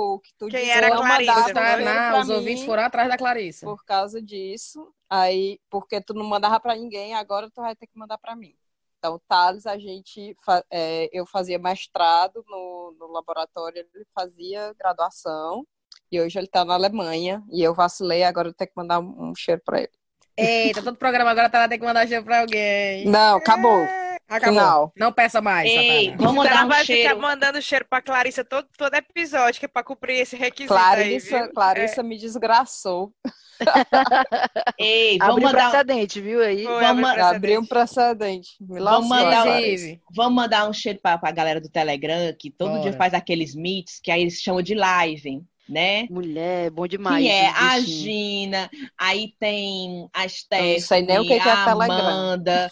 [0.51, 1.55] Quem era a Clarissa?
[1.55, 3.67] Tá, os ouvintes foram atrás da Clarissa.
[3.67, 4.93] Por causa disso.
[5.09, 8.55] Aí, porque tu não mandava pra ninguém, agora tu vai ter que mandar pra mim.
[8.99, 10.37] Então, Thales, a gente,
[10.71, 15.65] é, eu fazia mestrado no, no laboratório, ele fazia graduação.
[16.11, 17.43] E hoje ele tá na Alemanha.
[17.51, 19.91] E eu vacilei, agora eu tenho que mandar um, cheiro pra ele.
[20.37, 23.07] Eita, todo programa agora tá tem que mandar cheiro pra alguém.
[23.07, 23.87] Não, acabou.
[24.29, 24.55] Acabou.
[24.55, 24.93] Final.
[24.97, 25.71] Não peça mais.
[25.71, 27.09] Ei, vamos dar um vai cheiro.
[27.09, 30.75] ficar mandando cheiro pra Clarissa todo, todo episódio, que é pra cumprir esse requisito.
[30.75, 32.05] Clarissa, aí, Clarissa é.
[32.05, 33.13] me desgraçou.
[34.79, 35.71] Ei, vamos Abriu mandar...
[35.71, 36.65] precedente, viu aí?
[36.65, 38.57] Foi, vamos abrir um precedente.
[38.61, 39.99] vamos, mandar um...
[40.15, 42.83] vamos mandar um cheiro pra, pra galera do Telegram, que todo Bora.
[42.83, 46.07] dia faz aqueles meets, que aí eles chamam de live né?
[46.11, 47.25] Mulher, bom demais.
[47.25, 52.71] Que é a Gina, aí tem a Stephanie, nem o que é a Amanda.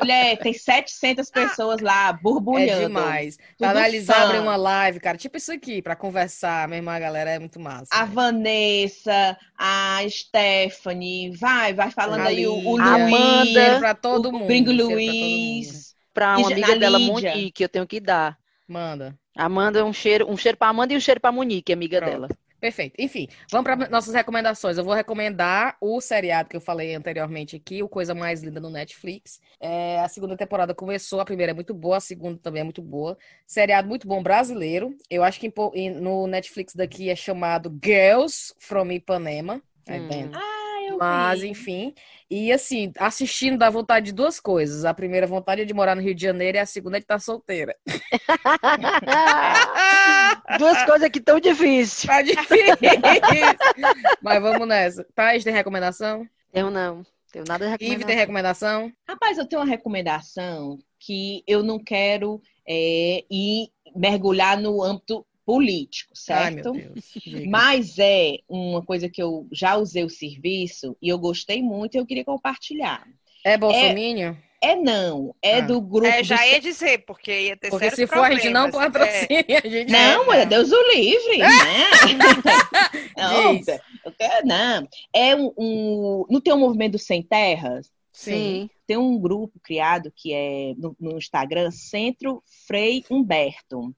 [0.00, 2.70] Mulher, tem 700 pessoas lá borbulhando.
[2.70, 3.36] É demais.
[3.58, 7.38] Pra analisar, abrir uma live, cara, tipo isso aqui, pra conversar, mesmo a galera é
[7.38, 7.88] muito massa.
[7.90, 8.12] A né?
[8.12, 12.86] Vanessa, a Stephanie, vai, vai falando a aí o, o Luiz.
[12.86, 14.44] Amanda, pra todo mundo.
[14.44, 15.94] O Gringo Luiz.
[16.14, 18.38] Pra uma amiga dela, Monique, eu tenho que dar.
[18.66, 19.14] Manda.
[19.36, 22.12] Amanda, um cheiro, um cheiro para Amanda e um cheiro para Monique, amiga Pronto.
[22.12, 22.28] dela.
[22.58, 22.94] Perfeito.
[22.98, 24.78] Enfim, vamos para nossas recomendações.
[24.78, 28.70] Eu vou recomendar o seriado que eu falei anteriormente aqui, o Coisa Mais Linda no
[28.70, 29.40] Netflix.
[29.60, 32.80] É, a segunda temporada começou, a primeira é muito boa, a segunda também é muito
[32.80, 33.16] boa.
[33.46, 34.96] Seriado muito bom brasileiro.
[35.10, 35.52] Eu acho que
[36.00, 39.62] no Netflix daqui é chamado Girls from Ipanema.
[39.88, 40.55] Hum.
[40.98, 41.48] Mas, vi.
[41.48, 41.94] enfim,
[42.30, 44.84] e assim, assistindo dá vontade de duas coisas.
[44.84, 47.04] A primeira vontade é de morar no Rio de Janeiro e a segunda é de
[47.04, 47.76] estar solteira.
[50.58, 52.02] duas coisas que tão difíceis.
[52.02, 52.76] Tá difícil.
[54.22, 55.06] Mas vamos nessa.
[55.14, 56.26] Thaís, tem recomendação?
[56.52, 57.04] Eu não.
[57.32, 57.94] Tenho nada de recomendação.
[57.94, 58.92] Ive, tem recomendação?
[59.08, 66.10] Rapaz, eu tenho uma recomendação que eu não quero é, ir mergulhar no âmbito político,
[66.12, 66.72] certo?
[66.74, 71.94] Ai, Mas é uma coisa que eu já usei o serviço e eu gostei muito
[71.94, 73.06] e eu queria compartilhar.
[73.44, 73.96] É Bolsonaro?
[73.96, 75.60] É, é não, é ah.
[75.60, 76.08] do grupo.
[76.08, 76.42] É, já do...
[76.42, 79.58] ia dizer, porque ia ter Porque se for a gente não patrocina, é.
[79.58, 81.48] a gente Não, é, Deus o livre, né?
[83.16, 83.62] não,
[84.18, 84.88] quero, não.
[85.14, 87.88] É um, um, não tem um movimento sem terras?
[88.12, 88.68] Sim.
[88.84, 93.94] Tem um grupo criado que é no, no Instagram, Centro Frei Humberto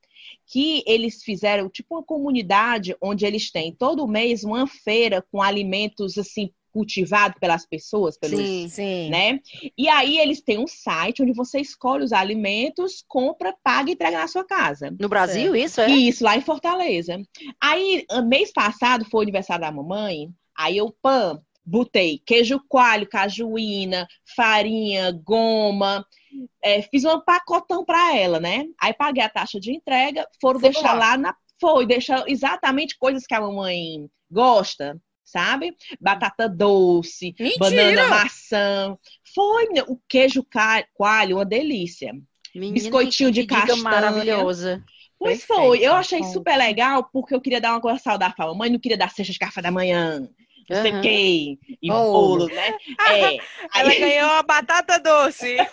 [0.49, 6.17] que eles fizeram tipo uma comunidade onde eles têm todo mês uma feira com alimentos
[6.17, 9.11] assim cultivado pelas pessoas, pelos, sim, sim.
[9.11, 9.41] né?
[9.77, 14.19] E aí eles têm um site onde você escolhe os alimentos, compra, paga e entrega
[14.19, 14.95] na sua casa.
[14.99, 15.57] No Brasil, certo.
[15.57, 15.91] isso é?
[15.91, 17.21] Isso, lá em Fortaleza.
[17.61, 24.09] Aí, mês passado foi o aniversário da mamãe, aí eu, pam, botei queijo coalho, cajuína,
[24.35, 26.05] farinha, goma,
[26.63, 28.65] é, fiz um pacotão para ela, né?
[28.81, 31.11] Aí paguei a taxa de entrega, foram Foi deixar lá.
[31.11, 31.37] lá na.
[31.61, 35.77] Foi, deixar exatamente coisas que a mamãe gosta, sabe?
[36.01, 37.59] Batata doce, Mentira.
[37.59, 38.97] banana maçã.
[39.35, 40.47] Foi, o queijo
[40.95, 42.13] coalho, uma delícia.
[42.55, 43.83] Menina, Biscoitinho de castanha.
[43.83, 44.85] maravilhosa.
[45.19, 45.63] Pois Perfeito.
[45.63, 48.79] foi, eu achei super legal porque eu queria dar uma coisa saudável pra mamãe, não
[48.79, 50.29] queria dar cesta de café da manhã
[50.69, 51.95] não sei o quê, e oh.
[51.95, 52.75] bolo, né?
[53.09, 53.39] É.
[53.75, 54.01] Ela Aí...
[54.01, 55.57] ganhou a batata doce.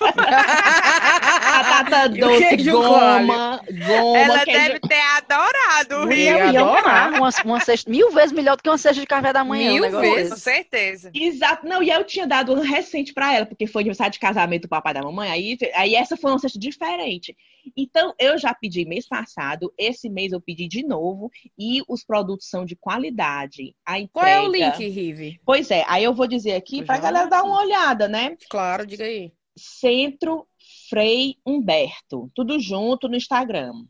[1.43, 4.18] batata doce, goma, goma.
[4.18, 4.60] Ela queijo...
[4.60, 6.39] deve ter adorado obrigado.
[6.39, 9.34] Eu ia amar uma, uma cesta, mil vezes melhor do que uma cesta de café
[9.34, 9.74] da manhã.
[9.74, 11.12] Mil um vezes, com certeza.
[11.14, 11.68] Exato.
[11.68, 14.70] Não, e eu tinha dado um recente para ela, porque foi aniversário de casamento do
[14.70, 15.32] papai e da mamãe.
[15.32, 17.36] Aí, aí essa foi uma cesta diferente.
[17.76, 22.49] Então, eu já pedi mês passado, esse mês eu pedi de novo, e os produtos
[22.49, 23.76] são de qualidade.
[23.86, 24.11] A entrega...
[24.11, 25.39] Qual é o link, Rive?
[25.45, 28.38] Pois é, aí eu vou dizer aqui para a galera dar uma olhada, né?
[28.49, 29.32] Claro, diga aí.
[29.57, 30.47] Centro
[30.89, 33.86] Frei Humberto, tudo junto no Instagram.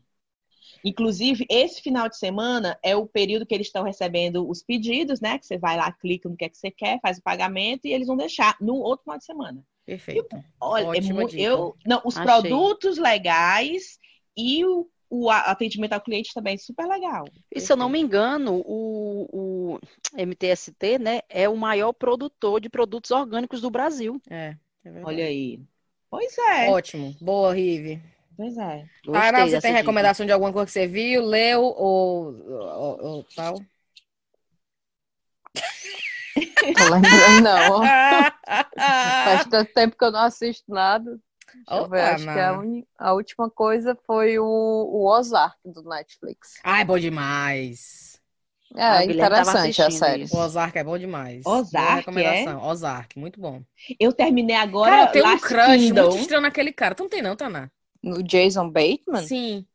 [0.84, 5.36] Inclusive, esse final de semana é o período que eles estão recebendo os pedidos, né?
[5.38, 7.92] Que você vai lá, clica no que, é que você quer, faz o pagamento e
[7.92, 9.64] eles vão deixar no outro final de semana.
[9.86, 10.36] Perfeito.
[10.36, 12.26] E, olha, é muito, eu, não, os Achei.
[12.26, 14.00] produtos legais
[14.36, 17.24] e o, o atendimento ao cliente também é super legal.
[17.54, 19.78] E se eu não me engano, o, o
[20.18, 24.20] MTST, né, é o maior produtor de produtos orgânicos do Brasil.
[24.28, 25.60] É, é Olha aí.
[26.10, 26.68] Pois é.
[26.68, 27.14] Ótimo.
[27.20, 28.02] Boa, Rive.
[28.36, 28.84] Pois é.
[29.08, 30.30] Ana, você tem recomendação dica.
[30.30, 33.54] de alguma coisa que você viu, leu ou, ou, ou tal?
[36.76, 37.82] Tô lembrando, não.
[38.76, 41.18] Faz tanto tempo que eu não assisto nada.
[41.68, 42.82] Opa, ver, acho que a, un...
[42.98, 46.54] a, última coisa foi o, o Ozark do Netflix.
[46.62, 48.20] Ah, é bom demais.
[48.74, 50.24] É, ah, interessante a série.
[50.24, 50.36] Isso.
[50.36, 51.46] O Ozark é bom demais.
[51.46, 52.56] Ozark, é?
[52.56, 53.62] Ozark, muito bom.
[53.98, 56.02] Eu terminei agora Cara, tem um crush Kingdom.
[56.02, 56.94] muito estranho naquele cara.
[56.94, 57.70] Tu não tem não, Taná?
[58.02, 59.26] No Jason Bateman?
[59.26, 59.66] Sim.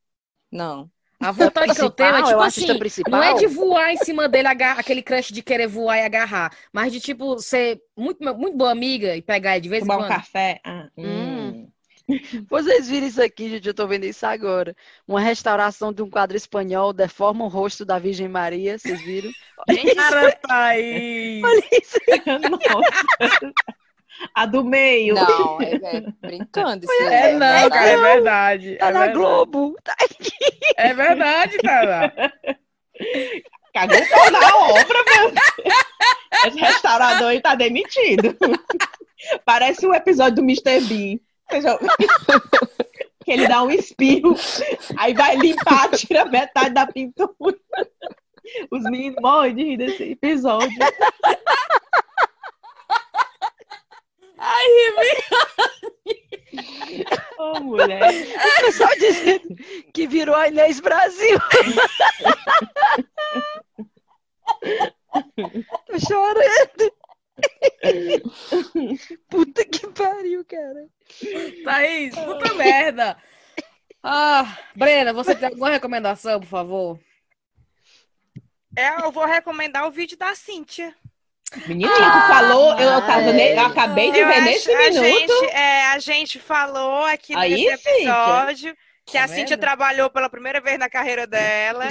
[0.51, 0.89] Não.
[1.21, 2.67] A vontade que eu tenho é, tipo assim,
[3.07, 6.51] não é de voar em cima dele, agarrar, aquele crush de querer voar e agarrar,
[6.73, 10.11] mas de, tipo, ser muito, muito boa amiga e pegar de vez Tomar em quando.
[10.11, 10.59] um café.
[10.63, 11.67] Ah, hum.
[12.49, 13.67] Vocês viram isso aqui, gente?
[13.67, 14.75] Eu tô vendo isso agora.
[15.07, 19.31] Uma restauração de um quadro espanhol deforma o rosto da Virgem Maria, vocês viram?
[19.69, 21.43] Gente, cara, Thaís!
[21.43, 21.97] Olha isso!
[22.49, 23.53] Nossa.
[24.35, 25.15] A do meio.
[25.15, 26.85] Não, é, é brincando.
[26.85, 28.75] Isso é, é, não, é cara, é verdade.
[28.75, 29.19] Tá é na verdade.
[29.19, 29.75] Globo.
[29.83, 29.95] Tá.
[30.81, 32.11] É verdade, cara.
[33.73, 35.31] Cagou o na obra, meu.
[36.47, 38.35] Esse restaurador aí tá demitido.
[39.45, 40.81] Parece um episódio do Mr.
[40.81, 41.19] Bean.
[43.23, 44.35] Que ele dá um espirro,
[44.97, 47.55] aí vai limpar, tira metade da pintura.
[48.71, 50.75] Os meninos morrem de rir desse episódio.
[54.37, 54.65] Ai,
[57.37, 58.01] Ô, oh, mulher.
[58.01, 59.55] O pessoal dizendo
[59.93, 61.39] que virou a Inês Brasil.
[65.87, 66.93] Tô chorando.
[69.29, 70.87] Puta que pariu, cara.
[71.63, 73.17] Thaís, puta merda.
[74.03, 76.99] Ah, Brena, você tem alguma recomendação, por favor?
[78.75, 80.95] É, eu vou recomendar o vídeo da Cíntia.
[81.67, 82.95] Menino, ah, falou, eu, eu,
[83.65, 85.03] acabei de eu ver nesse minuto.
[85.03, 88.75] Gente, é, a gente falou aqui Aí, nesse episódio
[89.05, 91.85] que tá a Cíntia trabalhou pela primeira vez na carreira dela.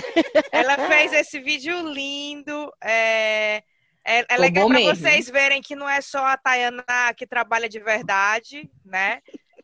[0.50, 2.72] Ela fez esse vídeo lindo.
[2.82, 3.62] É,
[4.04, 6.84] é, é legal para vocês verem que não é só a Tayana
[7.16, 9.20] que trabalha de verdade, né?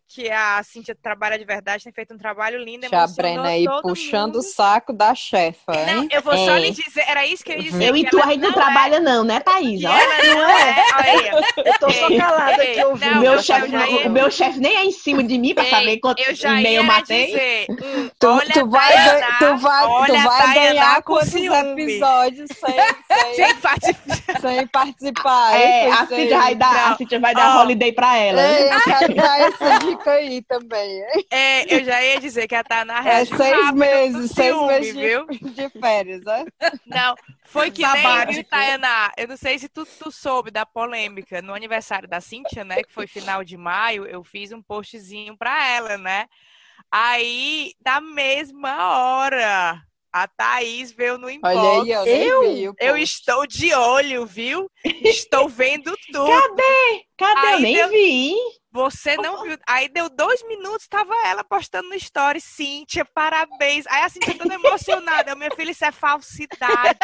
[0.09, 2.87] Que a Cintia trabalha de verdade, tem feito um trabalho lindo.
[2.89, 4.39] Já Brena aí puxando mundo.
[4.39, 5.87] o saco da chefa, hein?
[5.95, 6.47] Não, eu vou é.
[6.47, 7.89] só lhe dizer, era isso que eu ia dizer.
[7.89, 9.01] Eu e tu aí não, trabalha, é.
[9.01, 9.85] não, né, Thaís?
[9.85, 10.85] Olha, ela não é.
[10.97, 13.15] Olha, eu tô só calada aqui ouvindo.
[13.15, 14.07] Não, meu chefe, ia...
[14.07, 16.85] O meu chefe nem é em cima de mim pra ei, saber quanto e-mail eu
[16.85, 17.27] matei.
[17.27, 22.75] Dizer, hum, tu, olha tu, vai, Tayana, tu vai, tu vai ganhar quantos episódios sem,
[23.35, 24.41] sem, sem, participar.
[24.41, 25.57] sem participar.
[25.57, 28.41] É, a Cintia vai dar, a Cintia vai dar holiday pra ela.
[28.41, 31.03] Ei, eu quero dar essa dica fica aí também.
[31.31, 35.27] É, eu já ia dizer que a Tana É seis meses, seis ciúme, meses viu?
[35.27, 36.45] de férias, né?
[36.87, 41.43] Não, foi que nem, Tayana, eu não sei se tu, tu soube da polêmica.
[41.43, 45.67] No aniversário da Cintia, né, que foi final de maio, eu fiz um postzinho pra
[45.69, 46.27] ela, né?
[46.91, 49.83] Aí, da mesma hora,
[50.13, 51.57] a Thaís veio no inbox.
[51.57, 54.71] Olha aí, eu, eu, eu estou de olho, viu?
[54.85, 56.25] Estou vendo tudo.
[56.27, 57.05] Cadê?
[57.19, 57.47] Cadê?
[57.47, 57.89] Aí eu nem deu...
[57.91, 58.35] vi.
[58.77, 59.59] Você não viu.
[59.67, 62.41] Aí deu dois minutos, tava ela postando no story.
[62.43, 63.87] Cíntia, parabéns.
[63.87, 65.35] Aí a Cíntia toda emocionada.
[65.35, 66.99] Minha filha, isso é falsidade.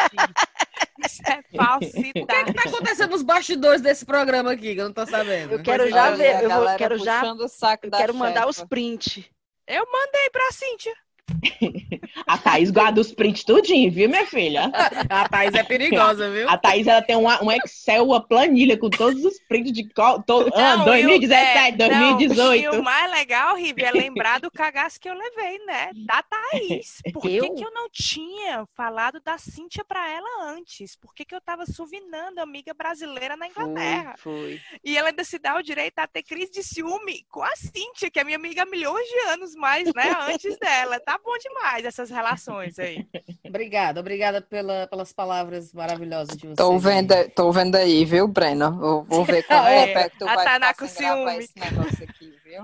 [1.03, 2.09] Isso é falsidade.
[2.09, 5.05] O que, é que tá acontecendo nos bastidores desse programa aqui, que eu não tô
[5.07, 5.53] sabendo?
[5.53, 6.43] Eu quero já ver.
[6.43, 7.23] Eu vou, quero já.
[7.33, 9.23] O saco eu quero mandar os prints.
[9.67, 10.93] Eu mandei pra Cíntia.
[12.27, 14.71] A Thaís guarda os prints tudinho, viu, minha filha?
[15.09, 16.49] A Thaís é perigosa, viu?
[16.49, 20.51] A Thaís, ela tem uma, um Excel, uma planilha com todos os prints de to,
[20.55, 22.35] ah, 2017, é, 2018.
[22.35, 25.91] Não, e o mais legal, Rivi, é lembrar do cagaço que eu levei, né?
[26.05, 27.01] Da Thaís.
[27.13, 27.53] Por que, eu?
[27.53, 30.95] que eu não tinha falado da Cíntia pra ela antes?
[30.95, 34.15] Por que, que eu tava suvinando amiga brasileira na Inglaterra?
[34.17, 34.61] Foi, foi.
[34.83, 38.09] E ela ainda se dá o direito a ter crise de ciúme com a Cíntia,
[38.11, 40.15] que é minha amiga há milhões de anos mais, né?
[40.29, 41.13] Antes dela, tá?
[41.13, 43.07] tá bom demais essa essas relações aí.
[43.47, 46.57] Obrigada, obrigada pela, pelas palavras maravilhosas de vocês.
[46.57, 48.71] Tô vendo, tô vendo aí, viu, Breno?
[48.77, 51.37] Vou, vou ver como é, é que tu vai tá com ciúme.
[51.37, 52.61] esse negócio aqui, viu?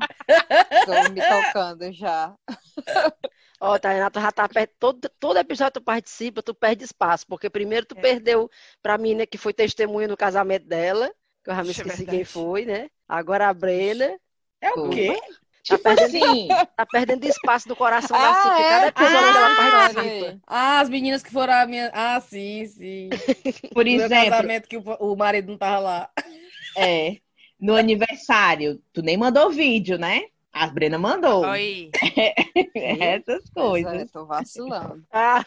[0.85, 2.35] tô me tocando já.
[3.61, 4.73] Ó, oh, Tainá, tu já tá perto.
[4.79, 7.25] Todo, todo episódio tu participa, tu perde espaço.
[7.27, 8.01] Porque primeiro tu é.
[8.01, 8.49] perdeu
[8.81, 11.11] pra menina que foi testemunha no casamento dela,
[11.43, 12.89] que eu já me esqueci quem foi, né?
[13.07, 14.17] Agora a Brena.
[14.61, 15.17] É o quê?
[15.67, 16.47] Tá tipo perdendo, assim.
[16.75, 18.69] Tá perdendo espaço no coração ah, da Cíntia.
[18.69, 20.39] Cada episódio ah, ela participa.
[20.47, 21.91] Ah, as meninas que foram a minha.
[21.93, 23.09] Ah, sim, sim.
[23.73, 24.29] Por no exemplo.
[24.29, 26.09] casamento que o, o marido não tava lá.
[26.77, 27.17] É.
[27.59, 30.23] No aniversário, tu nem mandou vídeo, né?
[30.59, 31.45] A Brena mandou.
[31.45, 31.89] Oi.
[32.75, 34.01] Essas coisas.
[34.01, 35.01] É, tô vacilando.
[35.11, 35.45] Ah.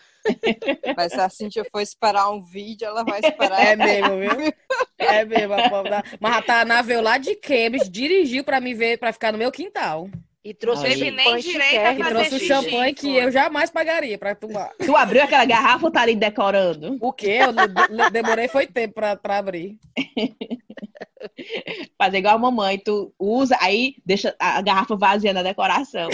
[0.97, 3.60] Mas se a Cintia for esperar um vídeo, ela vai esperar.
[3.60, 4.55] É mesmo, viu?
[4.97, 5.52] É mesmo.
[5.52, 6.05] A pobre da...
[6.20, 9.51] Mas a Tana veio lá de Cambridge, dirigiu pra me ver, pra ficar no meu
[9.51, 10.09] quintal.
[10.44, 11.10] E trouxe Aí.
[11.10, 14.70] o nem direito E trouxe o champanhe que eu jamais pagaria pra tomar.
[14.78, 16.97] Tu abriu aquela garrafa ou tá ali decorando?
[17.01, 17.40] O quê?
[17.43, 19.78] Eu demorei foi tempo pra, pra abrir.
[21.99, 26.09] Fazer igual a mamãe, tu usa, aí deixa a garrafa vazia na decoração.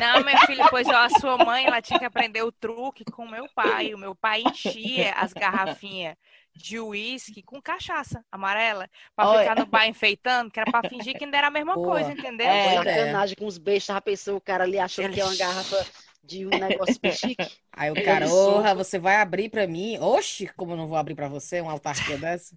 [0.00, 3.24] Não, meu filho, pois ó, a sua mãe, ela tinha que aprender o truque com
[3.24, 3.94] o meu pai.
[3.94, 6.16] O meu pai enchia as garrafinhas
[6.54, 9.40] de uísque com cachaça amarela pra Olha.
[9.40, 11.88] ficar no bar enfeitando, que era pra fingir que ainda era a mesma Boa.
[11.88, 12.48] coisa, entendeu?
[12.48, 15.86] É, sacanagem com os beijos, a pessoa, o cara ali achou que é uma garrafa
[16.22, 17.48] de um negócio chique.
[17.78, 19.96] Aí o cara, orra, você vai abrir pra mim?
[20.00, 22.52] Oxi, como eu não vou abrir pra você uma autarquia dessa?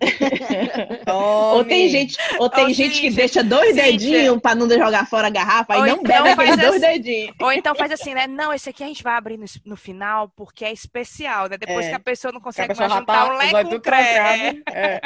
[1.05, 5.27] ou tem gente, ou tem oh, gente que deixa dois dedinhos pra não jogar fora
[5.27, 7.35] a garrafa ou e não então bebe aqueles dois assim, dedinhos.
[7.39, 8.25] Ou então faz assim, né?
[8.25, 11.55] Não, esse aqui a gente vai abrir no, no final porque é especial, né?
[11.55, 11.89] Depois é.
[11.89, 14.63] que a pessoa não consegue mais juntar tá, um leque com creme.
[14.71, 15.01] É.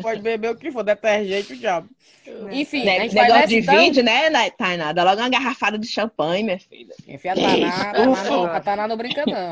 [0.00, 1.86] Pode beber o que for, detergente, o diabo.
[2.26, 2.54] É.
[2.54, 3.76] Enfim, ne negócio de então...
[3.76, 4.92] vídeo, né, Tainá?
[4.92, 6.94] Dá logo uma garrafada de champanhe, minha filha.
[7.06, 9.49] Enfia a Tainá, a Tainá não brinca não.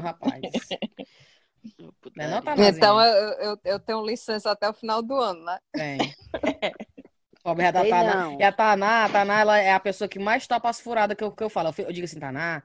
[2.16, 5.45] Não, é não tá então eu, eu, eu, tenho licença até o final do ano,
[5.45, 5.59] né?
[5.73, 5.99] Tem.
[7.43, 8.37] Pobre a Taná.
[8.39, 11.25] E a Taná, a Taná, ela é a pessoa que mais topa as furadas que
[11.25, 11.73] eu, que eu falo.
[11.77, 12.62] Eu, eu digo assim, Taná,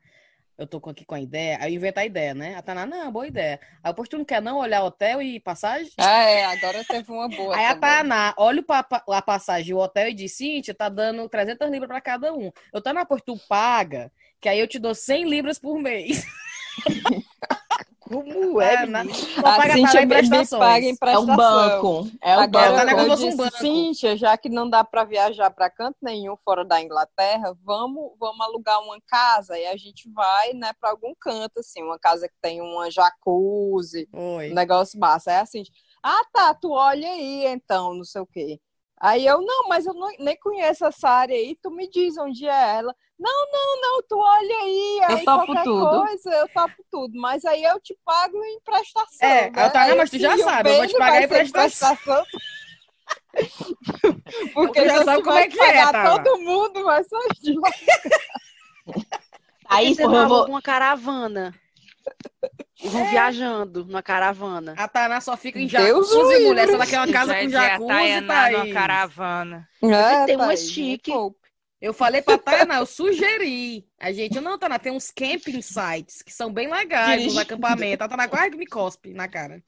[0.58, 2.56] eu tô aqui com a ideia, aí eu invento a ideia, né?
[2.56, 3.60] A Taná, não, boa ideia.
[3.84, 5.92] Aí depois tu não quer não olhar hotel e passagem?
[5.98, 7.56] Ah, é, agora teve uma boa.
[7.56, 7.90] Aí também.
[7.90, 8.64] a Taná olha
[9.08, 12.52] a passagem e o hotel e diz, Cíntia, tá dando 300 libras pra cada um.
[12.72, 16.24] Eu tô na tu paga, que aí eu te dou 100 libras por mês.
[18.14, 19.06] Como é, é né?
[19.44, 21.30] A Cíntia me paga em prestação.
[21.30, 22.12] É um banco.
[22.22, 23.00] É um Agora, banco.
[23.00, 23.58] Eu disse, um banco.
[23.58, 28.41] Cíntia, já que não dá para viajar para canto nenhum fora da Inglaterra, vamos, vamos
[28.41, 32.36] alugar uma casa e a gente vai, né, para algum canto, assim, uma casa que
[32.41, 34.52] tem uma jacuzzi, Oi.
[34.52, 35.32] um negócio massa.
[35.32, 35.64] É assim,
[36.04, 38.60] ah, tá, tu olha aí, então, não sei o quê.
[39.00, 42.48] Aí eu, não, mas eu não, nem conheço essa área aí, tu me diz onde
[42.48, 42.95] é ela.
[43.24, 46.02] Não, não, não, tu olha aí, eu aí topo tudo.
[46.02, 49.30] coisa, eu topo tudo, mas aí eu te pago em prestação.
[49.30, 49.66] É, né?
[49.66, 51.95] eu tá, não, mas tu já sabe, eu vou te pagar em prestação.
[51.95, 52.26] prestação.
[54.54, 56.20] Porque tu já sabe como é que é, tá?
[56.20, 57.56] todo mundo, mas só de
[59.70, 60.45] Aí, porra, eu vou...
[60.48, 61.56] uma caravana.
[62.84, 63.10] E vão é.
[63.10, 64.76] viajando numa caravana.
[64.78, 66.68] A Tainá só fica em jacuzzi, mulher.
[66.68, 68.52] Se ela quer uma casa com jacuzzi, tá aí.
[68.52, 69.70] numa caravana.
[69.82, 71.14] É, tem tá uma chique.
[71.84, 73.86] Eu falei pra Tainá, eu sugeri.
[74.00, 78.06] A gente, não, Tainá, tem uns camping sites que são bem legais, os acampamentos.
[78.06, 79.62] A Tainá quase me cospe na cara.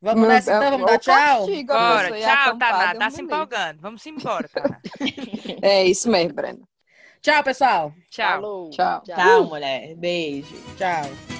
[0.00, 1.46] Vamos nessa então, vamos dar tchau?
[1.66, 3.80] Bora, tchau, Tainá, tá se empolgando.
[3.80, 4.80] Vamos embora, Tainá.
[5.60, 6.62] É isso mesmo, Brenda.
[7.20, 7.92] Tchau, pessoal.
[8.08, 8.30] Tchau.
[8.30, 8.70] Falou.
[8.70, 9.02] Tchau.
[9.02, 9.94] Tchau, mulher.
[9.96, 10.54] Beijo.
[10.76, 11.35] Tchau.